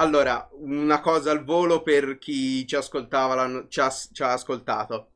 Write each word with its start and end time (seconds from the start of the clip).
allora, 0.00 0.48
una 0.52 1.00
cosa 1.00 1.32
al 1.32 1.44
volo 1.44 1.82
per 1.82 2.18
chi 2.18 2.66
ci 2.66 2.76
ascoltava, 2.76 3.66
ci 3.68 3.80
ha, 3.80 3.90
ci 3.90 4.22
ha 4.22 4.32
ascoltato. 4.32 5.10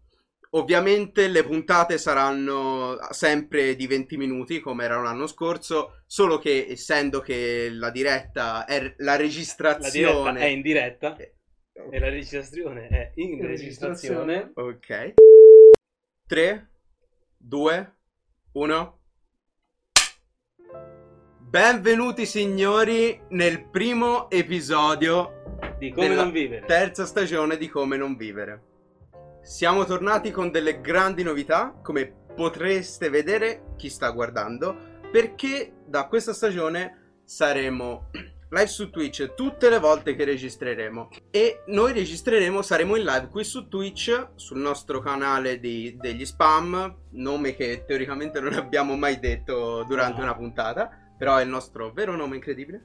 Ovviamente 0.55 1.29
le 1.29 1.45
puntate 1.45 1.99
saranno 1.99 2.99
sempre 3.11 3.75
di 3.75 3.87
20 3.87 4.17
minuti 4.17 4.61
come 4.61 4.85
erano 4.85 5.03
l'anno 5.03 5.27
scorso, 5.27 6.03
solo 6.07 6.39
che 6.39 6.67
essendo 6.69 7.21
che 7.21 7.71
la 7.71 7.91
diretta 7.91 8.65
è 8.65 8.95
la 8.99 9.13
La 9.13 9.17
diretta 9.17 9.17
registrazione... 9.17 10.41
è 10.41 10.47
in 10.47 10.61
diretta 10.61 11.17
Eh, 11.17 11.35
e 11.91 11.99
la 11.99 12.09
registrazione 12.11 12.89
è 12.89 13.13
in 13.15 13.41
registrazione. 13.47 14.51
Ok. 14.55 15.15
3, 16.27 16.71
2, 17.39 17.97
1. 18.53 19.02
Benvenuti 21.57 22.25
signori 22.25 23.21
nel 23.29 23.69
primo 23.69 24.31
episodio 24.31 25.67
Di 25.79 25.91
come 25.91 26.09
della 26.09 26.23
non 26.23 26.33
vivere. 26.33 26.65
terza 26.65 27.05
stagione 27.05 27.59
di 27.59 27.69
Come 27.69 27.99
non 27.99 28.17
vivere. 28.17 28.63
Siamo 29.43 29.85
tornati 29.85 30.31
con 30.31 30.51
delle 30.51 30.81
grandi 30.81 31.23
novità, 31.23 31.79
come 31.83 32.11
potreste 32.35 33.11
vedere 33.11 33.75
chi 33.77 33.91
sta 33.91 34.09
guardando, 34.13 34.75
perché 35.13 35.75
da 35.85 36.07
questa 36.07 36.33
stagione 36.33 37.19
saremo 37.23 38.09
live 38.49 38.67
su 38.67 38.89
Twitch 38.89 39.35
tutte 39.35 39.69
le 39.69 39.79
volte 39.79 40.15
che 40.17 40.25
registreremo 40.25 41.11
e 41.31 41.65
noi 41.67 41.93
registreremo, 41.93 42.63
saremo 42.63 42.97
in 42.97 43.05
live 43.05 43.29
qui 43.29 43.45
su 43.45 43.69
Twitch 43.69 44.29
sul 44.37 44.59
nostro 44.59 45.01
canale 45.01 45.61
di- 45.61 45.99
degli 46.01 46.25
spam, 46.25 46.97
nome 47.11 47.55
che 47.55 47.85
teoricamente 47.87 48.41
non 48.41 48.55
abbiamo 48.55 48.97
mai 48.97 49.19
detto 49.21 49.85
durante 49.85 50.17
No. 50.17 50.23
una 50.25 50.35
puntata, 50.35 50.97
però 51.23 51.37
è 51.37 51.45
il 51.45 51.49
nostro 51.49 51.93
vero 51.93 52.17
nome 52.17 52.35
incredibile. 52.35 52.85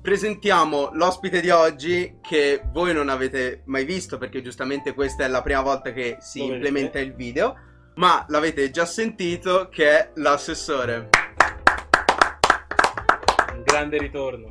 Presentiamo 0.00 0.90
l'ospite 0.92 1.40
di 1.40 1.50
oggi 1.50 2.18
che 2.22 2.62
voi 2.70 2.94
non 2.94 3.08
avete 3.08 3.62
mai 3.64 3.84
visto 3.84 4.18
perché 4.18 4.40
giustamente 4.40 4.94
questa 4.94 5.24
è 5.24 5.28
la 5.28 5.42
prima 5.42 5.62
volta 5.62 5.92
che 5.92 6.18
si 6.20 6.38
vedete. 6.38 6.54
implementa 6.54 7.00
il 7.00 7.12
video, 7.16 7.56
ma 7.96 8.24
l'avete 8.28 8.70
già 8.70 8.84
sentito 8.84 9.68
che 9.68 9.88
è 9.98 10.10
l'assessore. 10.14 11.08
Un 13.52 13.62
grande 13.64 13.98
ritorno. 13.98 14.46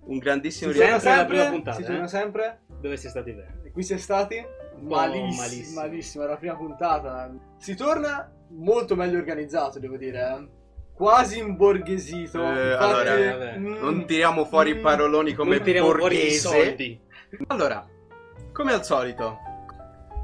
Un 0.00 0.18
grandissimo 0.18 0.70
Si 0.70 0.76
ritorno. 0.78 0.98
sempre 1.00 1.16
la 1.22 1.24
prima 1.24 1.48
puntata, 1.48 1.76
Si 1.78 1.82
eh? 1.84 1.86
torna 1.86 2.06
sempre. 2.06 2.60
Dove 2.82 2.96
sei 2.98 3.08
stati 3.08 3.32
bene? 3.32 3.60
E 3.64 3.70
qui 3.70 3.82
si 3.82 3.94
è 3.94 3.98
stati? 3.98 4.44
malissimo, 4.82 5.40
malissimo. 5.42 5.80
malissimo. 5.80 6.22
Era 6.24 6.32
la 6.32 6.38
prima 6.38 6.54
puntata. 6.56 7.34
Si 7.56 7.74
torna 7.74 8.30
molto 8.50 8.94
meglio 8.94 9.16
organizzato, 9.16 9.78
devo 9.78 9.96
dire. 9.96 10.18
eh. 10.20 10.56
Quasi 10.98 11.38
imborghesito. 11.38 12.42
Eh, 12.42 12.72
Infatti, 12.72 12.82
allora, 12.82 13.14
vabbè. 13.14 13.56
mm, 13.58 13.72
Non 13.78 14.04
tiriamo 14.04 14.44
fuori 14.44 14.74
mm, 14.74 14.82
paroloni 14.82 15.32
come 15.32 15.56
i 15.56 15.80
borghese. 15.80 16.38
soldi. 16.48 17.00
Allora, 17.46 17.86
come 18.52 18.72
al 18.72 18.84
solito, 18.84 19.38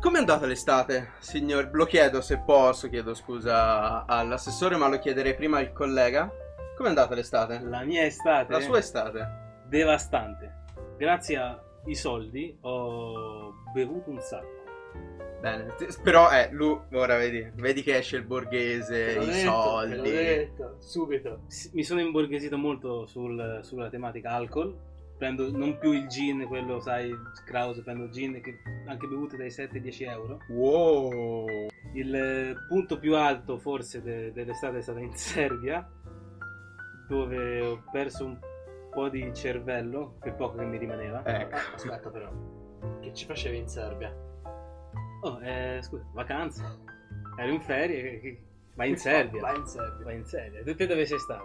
com'è 0.01 0.19
andata 0.19 0.47
l'estate, 0.47 1.13
signor? 1.21 1.71
Lo 1.73 1.85
chiedo 1.87 2.21
se 2.21 2.39
posso, 2.41 2.89
chiedo 2.89 3.15
scusa 3.15 4.05
all'assessore, 4.05 4.77
ma 4.77 4.89
lo 4.89 4.99
chiederei 4.99 5.37
prima 5.37 5.59
al 5.59 5.73
collega. 5.73 6.29
Com'è 6.77 6.89
andata 6.89 7.15
l'estate? 7.15 7.61
La 7.63 7.85
mia 7.85 8.05
estate 8.05 8.53
La 8.53 8.59
sua 8.61 8.79
estate? 8.79 9.43
devastante. 9.69 10.63
Grazie 10.99 11.39
ai 11.87 11.95
soldi 11.95 12.57
ho 12.63 13.53
bevuto 13.73 14.11
un 14.11 14.19
sacco. 14.21 14.63
Bene, 15.45 15.75
t- 15.77 16.01
però 16.01 16.31
eh, 16.31 16.49
lui, 16.53 16.75
ora 16.93 17.19
vedi, 17.19 17.47
vedi 17.57 17.83
che 17.83 17.99
esce 17.99 18.17
il 18.17 18.25
borghese, 18.25 19.19
i 19.21 19.27
detto, 19.27 19.51
soldi. 19.51 20.01
detto, 20.11 20.77
subito. 20.79 21.41
S- 21.49 21.71
Mi 21.75 21.83
sono 21.85 22.01
imborghesito 22.01 22.57
molto 22.57 23.05
sul- 23.05 23.59
sulla 23.63 23.91
tematica 23.91 24.31
alcol. 24.31 24.75
Prendo 25.19 25.51
non 25.55 25.77
più 25.79 25.93
il 25.93 26.07
gin, 26.09 26.47
quello 26.47 26.81
sai, 26.81 27.15
Krause, 27.45 27.83
prendo 27.83 28.09
gin 28.09 28.41
che 28.41 28.59
anche 28.87 29.07
bevute 29.07 29.37
dai 29.37 29.51
7-10 29.51 30.05
euro. 30.09 30.39
Wow. 30.49 31.69
Il 31.93 32.15
eh, 32.15 32.55
punto 32.67 32.99
più 32.99 33.15
alto 33.15 33.59
forse 33.59 34.01
de- 34.01 34.33
dell'estate 34.33 34.79
è 34.79 34.83
stato 34.83 34.99
in 34.99 35.13
Serbia, 35.15 35.87
dove 37.07 37.61
ho 37.61 37.83
perso 37.93 38.25
un 38.25 38.39
po' 38.91 39.11
di 39.11 39.31
cervello, 39.35 40.17
quel 40.21 40.35
poco 40.35 40.57
che 40.57 40.65
mi 40.65 40.79
rimaneva. 40.79 41.23
Ecco. 41.25 41.57
Aspetta 41.75 42.09
però. 42.11 42.31
Che 43.01 43.13
ci 43.13 43.27
facevi 43.27 43.59
in 43.59 43.69
Serbia? 43.69 44.15
Oh, 45.27 45.41
eh, 45.43 45.79
scusa, 45.83 46.05
vacanza. 46.13 46.77
Ero 47.39 47.51
in 47.51 47.61
ferie, 47.63 48.43
vai 48.75 48.91
in 48.91 48.97
Serbia. 48.99 49.41
Vai 49.41 49.57
in 49.57 49.67
Serbia. 49.67 50.05
Vai 50.05 50.17
in 50.17 50.25
Serbia. 50.27 50.63
Tu 50.63 50.75
te 50.75 50.87
dove 50.87 51.07
sei 51.07 51.19
stato? 51.19 51.45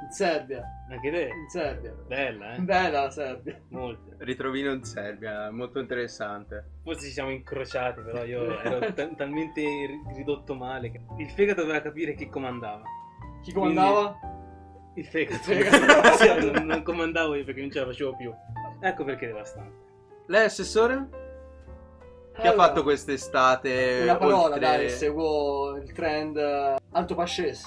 In 0.00 0.10
Serbia. 0.10 0.64
Anche 0.90 1.10
te? 1.10 1.22
In 1.28 1.48
Serbia. 1.50 1.92
Bella, 2.06 2.54
eh? 2.54 2.60
Bella 2.60 3.02
la 3.02 3.10
Serbia. 3.10 3.60
Molto. 3.68 4.14
Ritrovino 4.18 4.72
in 4.72 4.82
Serbia, 4.82 5.50
molto 5.50 5.78
interessante. 5.78 6.64
Forse 6.84 7.06
ci 7.06 7.12
siamo 7.12 7.30
incrociati, 7.30 8.00
però 8.00 8.24
io 8.24 8.58
ero 8.64 8.92
ta- 8.94 9.08
talmente 9.14 9.60
ri- 9.60 10.02
ridotto 10.14 10.54
male 10.54 10.90
che 10.90 11.00
il 11.18 11.30
fegato 11.30 11.60
doveva 11.60 11.82
capire 11.82 12.14
chi 12.14 12.30
comandava. 12.30 12.82
Chi 13.42 13.52
comandava? 13.52 14.16
Il 14.94 15.04
fegato. 15.04 15.52
Il 15.52 15.64
fegato. 15.64 16.16
Sì, 16.16 16.50
non, 16.50 16.64
non 16.64 16.82
comandavo 16.82 17.34
io 17.34 17.44
perché 17.44 17.60
non 17.60 17.70
ce 17.70 17.80
la 17.80 17.86
facevo 17.86 18.16
più. 18.16 18.32
Ecco 18.80 19.04
perché 19.04 19.26
devastante. 19.26 19.84
Lei, 20.28 20.44
assessore? 20.46 21.24
Che 22.36 22.46
ha 22.46 22.50
Allora, 22.50 22.66
fatto 22.66 22.82
quest'estate? 22.82 24.00
Una 24.02 24.16
parola, 24.16 24.42
oltre- 24.54 24.60
dai, 24.60 24.90
seguo 24.90 25.76
il 25.76 25.90
trend 25.92 26.36
eh, 26.36 26.76
alto 26.92 27.14
pascese. 27.14 27.66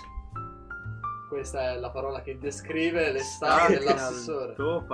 Questa 1.28 1.72
è 1.74 1.78
la 1.78 1.90
parola 1.92 2.22
che 2.22 2.38
descrive 2.40 3.12
l'estate 3.12 3.78
dell'assessore. 3.80 4.50
Alto. 4.58 4.86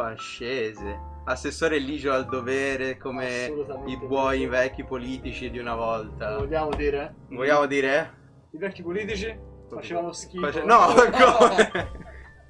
Assessore 1.27 1.77
ligio 1.79 2.13
al 2.13 2.25
dovere 2.25 2.97
come 2.97 3.51
i 3.87 3.97
buoni 3.97 4.37
ligio. 4.39 4.49
vecchi 4.51 4.83
politici 4.83 5.49
di 5.49 5.57
una 5.59 5.71
Lo 5.73 5.77
volta. 5.77 6.37
vogliamo 6.37 6.69
dire? 6.75 7.15
Vogliamo 7.29 7.65
dire? 7.65 8.13
I 8.51 8.57
vecchi 8.57 8.83
politici 8.83 9.37
facevano 9.69 10.11
schifo. 10.13 10.45
Face- 10.45 10.63
No, 10.63 10.93
come? 11.37 12.03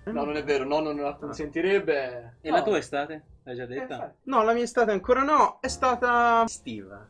No, 0.06 0.26
non 0.26 0.36
è 0.36 0.44
vero, 0.44 0.66
nonno 0.66 0.92
non 0.92 1.04
la 1.06 1.16
consentirebbe. 1.16 2.38
E 2.42 2.50
No. 2.50 2.58
la 2.58 2.62
tua 2.64 2.78
estate? 2.78 3.24
L'hai 3.44 3.56
già 3.56 3.64
Eh, 3.64 3.68
detta? 3.68 3.94
infatti. 3.94 4.18
No, 4.24 4.44
la 4.44 4.54
mia 4.54 4.64
estate 4.64 4.92
ancora 4.92 5.24
no, 5.24 5.58
è 5.62 5.68
stata 5.68 6.44
estiva. 6.46 7.08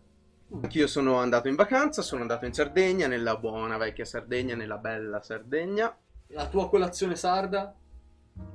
Anch'io 0.53 0.87
sono 0.87 1.17
andato 1.17 1.47
in 1.47 1.55
vacanza, 1.55 2.01
sono 2.01 2.21
andato 2.21 2.45
in 2.45 2.53
Sardegna, 2.53 3.07
nella 3.07 3.35
buona 3.35 3.77
vecchia 3.77 4.05
Sardegna, 4.05 4.55
nella 4.55 4.77
bella 4.77 5.21
Sardegna. 5.21 5.95
La 6.27 6.47
tua 6.47 6.69
colazione 6.69 7.15
sarda? 7.15 7.73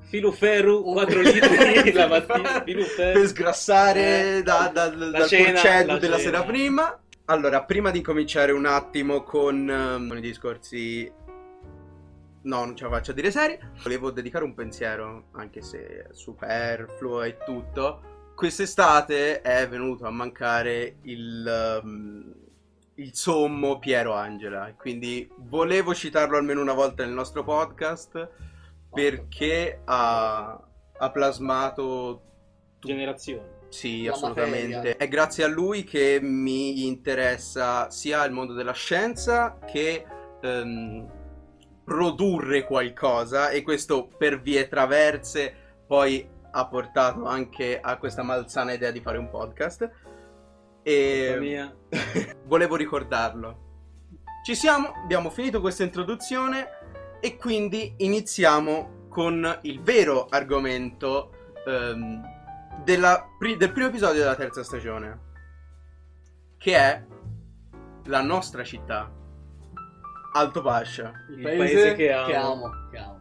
Filuferu, 0.00 0.74
Oh. 0.86 0.92
4 0.92 1.20
litri 1.20 1.92
la 1.92 2.06
mattina. 2.06 2.62
Filuferu. 2.62 3.18
per 3.20 3.28
sgrassare 3.28 4.36
Eh, 4.38 4.42
da- 4.42 4.70
da- 4.72 4.88
dal 4.88 5.26
cena, 5.26 5.52
porcello 5.52 5.92
la 5.94 5.98
della 5.98 6.16
cena. 6.18 6.30
sera 6.38 6.42
prima. 6.44 7.00
Allora, 7.26 7.62
prima 7.64 7.90
di 7.90 8.00
cominciare 8.02 8.52
un 8.52 8.66
attimo 8.66 9.22
con, 9.22 9.68
ehm, 9.68 10.08
con 10.08 10.16
i 10.18 10.20
discorsi... 10.20 11.10
No, 12.42 12.64
non 12.64 12.74
ce 12.74 12.84
la 12.84 12.90
faccio 12.90 13.10
a 13.10 13.14
dire 13.14 13.30
seri. 13.30 13.58
Volevo 13.82 14.10
dedicare 14.10 14.44
un 14.44 14.54
pensiero, 14.54 15.24
anche 15.32 15.60
se 15.60 16.06
superfluo 16.10 17.22
e 17.22 17.36
tutto. 17.44 18.00
Quest'estate 18.40 19.42
è 19.42 19.68
venuto 19.68 20.06
a 20.06 20.10
mancare 20.10 20.96
il, 21.02 21.46
ehm, 21.46 22.34
il 22.94 23.14
sommo 23.14 23.78
Piero 23.78 24.14
Angela. 24.14 24.66
e 24.66 24.76
Quindi 24.76 25.30
volevo 25.40 25.92
citarlo 25.94 26.38
almeno 26.38 26.62
una 26.62 26.72
volta 26.72 27.04
nel 27.04 27.12
nostro 27.12 27.44
podcast 27.44 28.30
perché 28.90 29.82
ha, 29.84 30.58
ha 30.96 31.10
plasmato 31.10 32.22
Generazione. 32.80 33.66
sì, 33.68 34.04
La 34.04 34.12
assolutamente. 34.12 34.74
materia. 34.74 34.96
È 34.96 35.06
grazie 35.06 35.44
a 35.44 35.48
lui 35.48 35.84
che 35.84 36.18
mi 36.22 36.86
interessa 36.86 37.90
sia 37.90 38.24
il 38.24 38.32
mondo 38.32 38.54
della 38.54 38.72
scienza 38.72 39.58
che 39.70 40.06
ehm, 40.40 41.12
produrre 41.84 42.64
qualcosa 42.64 43.50
e 43.50 43.60
questo 43.60 44.06
per 44.06 44.40
vie 44.40 44.66
traverse 44.66 45.82
poi 45.86 46.38
ha 46.50 46.66
portato 46.66 47.24
anche 47.26 47.78
a 47.80 47.96
questa 47.96 48.22
malsana 48.22 48.72
idea 48.72 48.90
di 48.90 49.00
fare 49.00 49.18
un 49.18 49.28
podcast 49.30 49.88
e 50.82 51.72
volevo 52.46 52.76
ricordarlo. 52.76 53.68
Ci 54.44 54.54
siamo, 54.54 54.92
abbiamo 55.02 55.30
finito 55.30 55.60
questa 55.60 55.82
introduzione 55.82 56.68
e 57.20 57.36
quindi 57.36 57.94
iniziamo 57.98 59.06
con 59.08 59.58
il 59.62 59.82
vero 59.82 60.26
argomento 60.30 61.52
ehm, 61.66 62.22
della 62.84 63.26
pri- 63.38 63.56
del 63.56 63.72
primo 63.72 63.88
episodio 63.88 64.20
della 64.20 64.36
terza 64.36 64.62
stagione, 64.64 65.20
che 66.56 66.76
è 66.76 67.04
la 68.04 68.22
nostra 68.22 68.64
città, 68.64 69.12
Alto 70.32 70.62
Pascia. 70.62 71.12
Il, 71.28 71.38
Il 71.38 71.42
paese, 71.42 71.58
paese 71.58 71.88
che 71.94 72.06
che 72.06 72.12
amo. 72.34 72.52
amo. 72.52 72.70
Che 72.90 72.96
amo. 72.98 73.19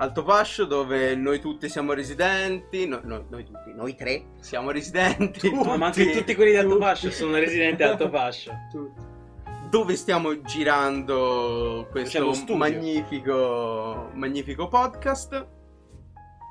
Alto 0.00 0.22
Pascio 0.24 0.64
dove 0.64 1.14
noi 1.14 1.40
tutti 1.40 1.68
siamo 1.68 1.92
residenti, 1.92 2.86
no- 2.86 3.00
no- 3.04 3.26
noi 3.28 3.44
tutti, 3.44 3.72
noi 3.74 3.94
tre 3.94 4.28
siamo 4.40 4.70
residenti. 4.70 5.52
No, 5.52 5.76
ma 5.76 5.86
anche 5.86 6.04
tutti- 6.04 6.16
tutti 6.18 6.34
quelli 6.34 6.52
di 6.52 6.56
Alto 6.56 6.70
tutti. 6.70 6.82
Fascio 6.84 7.10
sono 7.10 7.34
residenti 7.36 7.76
di 7.76 7.82
Alto 7.82 8.08
Fascio. 8.08 8.50
Tutti. 8.72 9.08
dove 9.68 9.94
stiamo 9.96 10.40
girando 10.40 11.86
questo 11.90 12.56
magnifico, 12.56 14.10
magnifico 14.14 14.68
podcast. 14.68 15.46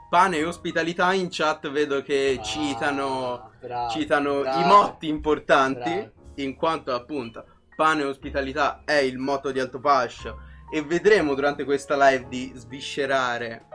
Pane 0.09 0.37
e 0.37 0.45
ospitalità 0.45 1.11
in 1.13 1.27
chat 1.29 1.69
vedo 1.69 2.01
che 2.01 2.37
Ah, 2.39 2.43
citano, 2.43 3.51
bravo, 3.59 3.89
citano 3.91 4.39
bravo, 4.41 4.59
i 4.59 4.65
motti 4.65 5.07
importanti, 5.07 5.89
bravo. 5.91 6.11
in 6.35 6.55
quanto 6.55 6.93
appunto 6.93 7.43
pane 7.75 8.01
e 8.01 8.05
ospitalità 8.05 8.81
è 8.85 8.93
il 8.95 9.17
motto 9.19 9.51
di 9.51 9.59
Altopascio 9.59 10.41
e 10.71 10.81
vedremo 10.81 11.33
durante 11.33 11.63
questa 11.63 11.95
live 12.09 12.27
di 12.27 12.51
sviscerare 12.55 13.65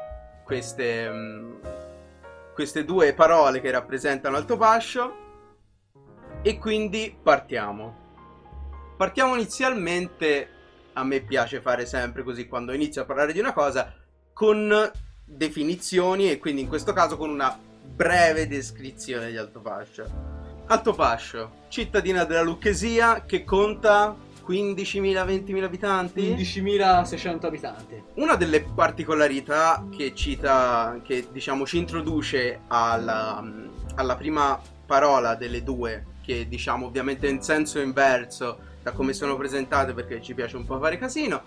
queste, 0.44 1.11
mm, 1.11 1.55
queste 2.55 2.85
due 2.85 3.14
parole 3.14 3.61
che 3.61 3.70
rappresentano 3.70 4.37
Altopascio 4.37 5.23
e 6.43 6.58
quindi 6.58 7.17
partiamo. 7.20 8.02
Partiamo 8.96 9.35
inizialmente, 9.35 10.49
a 10.93 11.05
me 11.05 11.20
piace 11.20 11.61
fare 11.61 11.87
sempre 11.87 12.23
così 12.23 12.46
quando 12.46 12.73
inizio 12.73 13.02
a 13.02 13.06
parlare 13.06 13.32
di 13.32 13.40
una 13.40 13.52
cosa, 13.52 13.93
con 14.32 14.90
definizioni 15.25 16.31
e 16.31 16.38
quindi 16.38 16.62
in 16.62 16.69
questo 16.69 16.93
caso 16.93 17.17
con 17.17 17.31
una 17.31 17.58
breve 17.82 18.47
descrizione 18.47 19.31
di 19.31 19.37
Altopascio. 19.37 20.32
Altopascio, 20.67 21.50
cittadina 21.69 22.25
della 22.25 22.43
Lucchesia 22.43 23.25
che 23.25 23.44
conta 23.44 24.14
15.000-20.000 24.46 25.62
abitanti? 25.62 26.35
11.600 26.35 27.46
abitanti. 27.46 28.02
Una 28.14 28.37
delle 28.37 28.62
particolarità 28.62 29.87
che 29.91 30.14
cita, 30.14 31.00
che 31.02 31.29
diciamo 31.31 31.67
ci 31.67 31.79
introduce 31.79 32.61
alla, 32.69 33.43
alla 33.94 34.17
prima 34.17 34.61
parola 34.87 35.35
delle 35.35 35.62
due, 35.62 36.06
che 36.23 36.46
diciamo 36.49 36.87
ovviamente 36.87 37.29
in 37.29 37.43
senso 37.43 37.81
inverso 37.81 38.73
da 38.82 38.93
come 38.93 39.14
sono 39.14 39.37
presentate 39.37 39.94
perché 39.94 40.20
ci 40.20 40.35
piace 40.35 40.56
un 40.56 40.67
po' 40.67 40.79
fare 40.79 40.99
casino, 40.99 41.43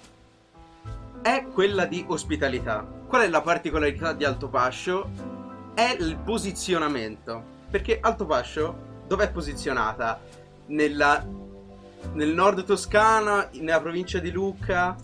è 1.22 1.46
quella 1.54 1.86
di 1.86 2.04
ospitalità. 2.08 2.86
Qual 3.08 3.22
è 3.22 3.28
la 3.28 3.42
particolarità 3.42 4.14
di 4.14 4.24
Altopascio? 4.24 5.10
È 5.74 5.96
il 6.00 6.18
posizionamento. 6.18 7.56
Perché 7.70 8.00
Altopascio 8.02 9.04
dov'è 9.08 9.30
posizionata? 9.32 10.20
Nella, 10.68 11.26
nel 12.13 12.33
nord 12.33 12.63
Toscana, 12.63 13.50
nella 13.54 13.81
provincia 13.81 14.19
di 14.19 14.31
Lucca? 14.31 14.95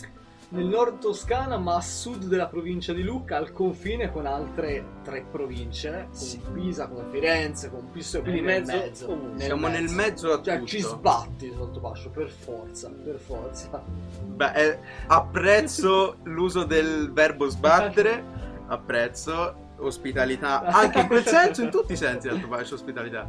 Nel 0.49 0.65
nord 0.65 0.99
Toscana, 0.99 1.57
ma 1.57 1.75
a 1.77 1.81
sud 1.81 2.25
della 2.25 2.45
provincia 2.45 2.93
di 2.93 3.01
Lucca, 3.01 3.37
al 3.37 3.51
confine 3.51 4.11
con 4.11 4.27
altre 4.27 4.85
tre 5.03 5.25
province, 5.31 6.05
con 6.09 6.15
Sì. 6.15 6.39
Pisa, 6.53 6.87
con 6.87 7.05
Firenze, 7.09 7.71
con 7.71 7.89
Pistoia, 7.89 8.21
quindi 8.21 8.39
In 8.41 8.45
nel 8.45 8.61
mezzo, 8.63 8.77
mezzo. 8.77 9.11
ovunque. 9.11 9.43
Siamo 9.43 9.67
nel 9.67 9.89
mezzo 9.89 10.31
a 10.31 10.41
Cioè, 10.43 10.55
tutto. 10.57 10.67
ci 10.67 10.79
sbatti 10.81 11.51
sotto 11.57 11.79
Pascio, 11.79 12.09
per 12.11 12.29
forza, 12.29 12.89
per 13.03 13.17
forza. 13.17 13.81
Beh, 14.25 14.51
eh, 14.53 14.79
apprezzo 15.07 16.17
l'uso 16.23 16.65
del 16.65 17.11
verbo 17.11 17.49
sbattere, 17.49 18.23
apprezzo 18.67 19.55
ospitalità, 19.77 20.61
anche 20.65 20.99
in 20.99 21.07
quel 21.07 21.25
senso, 21.25 21.63
in 21.63 21.71
tutti 21.71 21.93
i 21.93 21.97
sensi 21.97 22.27
Altopascio 22.27 22.75
ospitalità. 22.75 23.27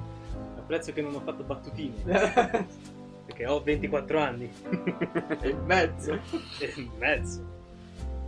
Apprezzo 0.58 0.92
che 0.92 1.00
non 1.02 1.14
ho 1.14 1.20
fatto 1.20 1.42
battutine, 1.42 1.94
perché 3.34 3.46
ho 3.46 3.60
24 3.60 4.18
anni. 4.20 4.50
e 5.42 5.54
mezzo. 5.64 6.12
e 6.60 6.88
mezzo. 6.98 7.52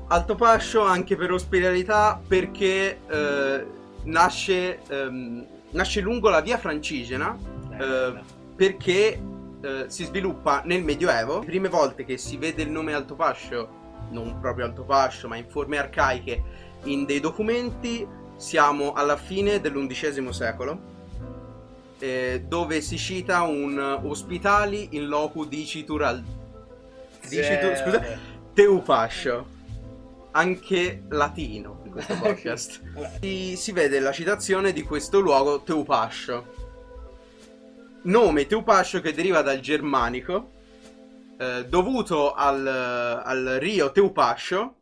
Altopascio 0.09 0.83
anche 0.83 1.17
per 1.17 1.31
ospitalità 1.33 2.21
perché 2.27 2.99
eh, 3.09 3.67
nasce, 4.05 4.81
ehm, 4.89 5.47
nasce 5.71 6.01
lungo 6.01 6.29
la 6.29 6.41
via 6.41 6.59
francigena 6.59 7.55
Eh, 7.79 8.15
perché 8.57 9.21
eh, 9.61 9.85
si 9.89 10.05
sviluppa 10.05 10.63
nel 10.65 10.83
Medioevo. 10.83 11.41
Le 11.41 11.47
prime 11.47 11.69
volte 11.69 12.05
che 12.05 12.17
si 12.17 12.37
vede 12.39 12.63
il 12.63 12.71
nome 12.71 12.95
Altopascio, 12.95 13.69
non 14.11 14.39
proprio 14.41 14.65
Altopascio, 14.65 15.29
ma 15.29 15.37
in 15.37 15.47
forme 15.47 15.77
arcaiche, 15.77 16.43
in 16.85 17.05
dei 17.05 17.21
documenti, 17.21 18.07
siamo 18.37 18.93
alla 18.95 19.17
fine 19.17 19.61
dell'undicesimo 19.61 20.33
secolo, 20.33 20.96
eh, 21.99 22.45
dove 22.47 22.81
si 22.81 22.99
cita 22.99 23.43
un 23.43 23.79
ospitali 23.79 24.89
in 24.93 25.07
locu 25.07 25.47
dicitur 25.47 26.03
al... 26.03 26.23
dicitur, 27.29 27.77
scusa, 27.77 28.03
Teupascio, 28.53 29.47
anche 30.33 31.03
latino 31.09 31.83
in 31.85 31.91
questo 31.91 32.15
podcast. 32.21 32.81
si, 33.21 33.57
si 33.57 33.73
vede 33.73 34.01
la 34.01 34.13
citazione 34.13 34.73
di 34.73 34.83
questo 34.83 35.21
luogo 35.21 35.63
Teupascio. 35.63 36.55
Nome 38.03 38.47
Teupascio 38.47 39.01
che 39.01 39.13
deriva 39.13 39.43
dal 39.43 39.61
germanico, 39.61 40.51
eh, 41.39 41.67
dovuto 41.69 42.33
al, 42.33 42.67
al 42.67 43.57
rio 43.59 43.91
Teupascio, 43.91 44.75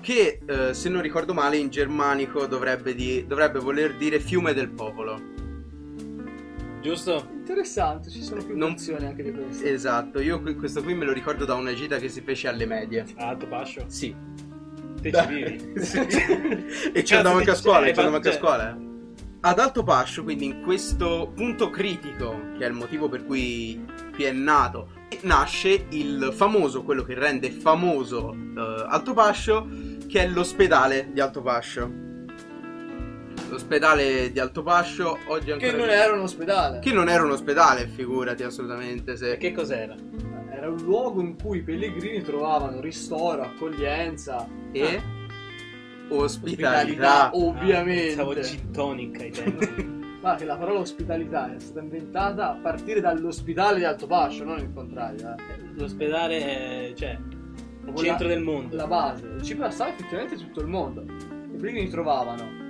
che 0.00 0.40
eh, 0.44 0.74
se 0.74 0.88
non 0.88 1.00
ricordo 1.00 1.32
male 1.32 1.56
in 1.56 1.70
germanico 1.70 2.46
dovrebbe, 2.46 2.94
di- 2.94 3.26
dovrebbe 3.26 3.60
voler 3.60 3.96
dire 3.96 4.20
fiume 4.20 4.52
del 4.52 4.68
popolo. 4.68 5.35
Giusto? 6.86 7.28
Interessante, 7.32 8.10
ci 8.10 8.22
sono 8.22 8.44
più 8.44 8.56
Non- 8.56 8.70
versioni 8.70 9.06
anche 9.06 9.22
di 9.24 9.32
questo. 9.32 9.64
Esatto, 9.66 10.20
io 10.20 10.40
questo 10.54 10.82
qui 10.84 10.94
me 10.94 11.04
lo 11.04 11.12
ricordo 11.12 11.44
da 11.44 11.54
una 11.54 11.74
gita 11.74 11.98
che 11.98 12.08
si 12.08 12.20
fece 12.20 12.46
alle 12.46 12.64
medie. 12.64 13.04
Alto 13.16 13.46
Pascio. 13.48 13.84
Sì. 13.88 14.14
Te 15.00 15.12
ci 15.12 15.26
vivi. 15.26 15.72
Sì. 15.82 15.98
e 16.92 17.04
ci 17.04 17.14
andavo 17.14 17.38
anche 17.38 17.50
a 17.50 17.54
scuola, 17.54 17.86
eh, 17.86 17.92
ci 17.92 17.98
andavo 17.98 18.16
anche 18.16 18.28
a 18.28 18.32
scuola. 18.32 18.70
eh. 18.76 18.84
Ad 19.40 19.58
Alto 19.58 19.82
Pascio, 19.82 20.22
quindi 20.22 20.44
in 20.46 20.62
questo 20.62 21.32
punto 21.34 21.70
critico, 21.70 22.40
che 22.58 22.64
è 22.64 22.68
il 22.68 22.74
motivo 22.74 23.08
per 23.08 23.24
cui 23.24 23.84
qui 24.14 24.24
è 24.24 24.32
nato, 24.32 24.90
nasce 25.22 25.86
il 25.90 26.30
famoso, 26.32 26.82
quello 26.84 27.02
che 27.02 27.14
rende 27.14 27.50
famoso 27.50 28.32
eh, 28.32 28.84
Alto 28.88 29.12
Pascio, 29.12 29.68
che 30.08 30.20
è 30.22 30.28
l'ospedale 30.28 31.10
di 31.12 31.20
Alto 31.20 31.42
Pascio. 31.42 32.04
L'ospedale 33.48 34.32
di 34.32 34.40
Alto 34.40 34.62
Pascio 34.62 35.18
oggi 35.28 35.52
ancora... 35.52 35.70
Che 35.70 35.76
non 35.76 35.88
era 35.88 36.12
un 36.12 36.20
ospedale. 36.20 36.78
Che 36.80 36.92
non 36.92 37.08
era 37.08 37.22
un 37.22 37.30
ospedale, 37.30 37.86
figurati 37.86 38.42
assolutamente. 38.42 39.16
Se... 39.16 39.32
E 39.32 39.36
che 39.36 39.52
cos'era? 39.52 39.94
Era 40.50 40.68
un 40.68 40.76
luogo 40.82 41.20
in 41.20 41.36
cui 41.40 41.58
i 41.58 41.62
pellegrini 41.62 42.22
trovavano 42.22 42.80
ristoro, 42.80 43.42
accoglienza 43.42 44.46
E... 44.72 44.96
Ah. 44.96 45.14
Ospitalità. 46.08 47.30
ospitalità, 47.30 47.30
ovviamente. 47.34 48.12
Stavo 48.12 48.40
gin 48.40 48.70
tonic 48.70 49.20
ai 49.20 49.30
tempi. 49.30 50.04
Ma 50.22 50.34
che 50.34 50.44
la 50.44 50.56
parola 50.56 50.80
ospitalità 50.80 51.54
è 51.54 51.58
stata 51.60 51.80
inventata 51.80 52.50
a 52.50 52.54
partire 52.54 53.00
dall'ospedale 53.00 53.78
di 53.78 53.84
Altopascio, 53.84 54.44
non 54.44 54.58
il 54.58 54.70
contrario. 54.72 55.34
eh. 55.36 55.42
L'ospedale 55.74 56.38
è, 56.90 56.92
cioè, 56.94 57.16
il 57.86 57.96
centro 57.96 58.26
la- 58.28 58.34
del 58.34 58.42
mondo. 58.42 58.74
La 58.76 58.86
base. 58.86 59.36
Ci 59.42 59.54
passava 59.56 59.90
effettivamente 59.90 60.36
tutto 60.36 60.60
il 60.60 60.66
mondo. 60.68 61.02
I 61.02 61.56
pellegrini 61.58 61.88
trovavano 61.88 62.64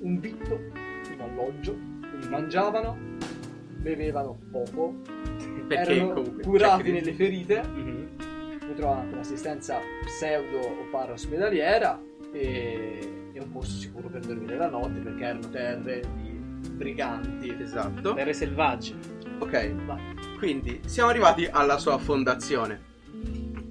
un 0.00 0.18
vitto, 0.18 0.54
un 0.54 1.20
alloggio, 1.20 1.76
mangiavano, 2.28 2.96
bevevano 3.76 4.38
poco, 4.50 4.94
Perché 5.66 5.92
erano 5.94 6.12
comunque... 6.14 6.42
curati 6.42 6.82
cioè, 6.84 6.92
nelle 6.92 7.12
ferite, 7.12 7.62
Mhm. 7.62 8.08
poi 8.58 8.74
trovavano 8.74 9.02
anche 9.02 9.14
un'assistenza 9.14 9.78
pseudo 10.04 10.58
o 10.58 10.84
para 10.90 11.12
ospedaliera 11.12 12.00
e, 12.32 13.30
e 13.32 13.40
un 13.40 13.50
posto 13.52 13.76
sicuro 13.78 14.08
per 14.08 14.20
dormire 14.24 14.56
la 14.56 14.68
notte 14.68 14.98
perché 15.00 15.24
erano 15.24 15.48
terre 15.50 16.02
di 16.16 16.30
briganti. 16.72 17.54
Esatto. 17.60 18.14
Terre 18.14 18.32
selvagge. 18.32 18.94
Ok, 19.38 19.72
Ma 19.86 19.96
quindi 20.38 20.80
siamo 20.86 21.08
arrivati 21.10 21.46
alla 21.50 21.78
sua 21.78 21.96
fondazione. 21.98 22.88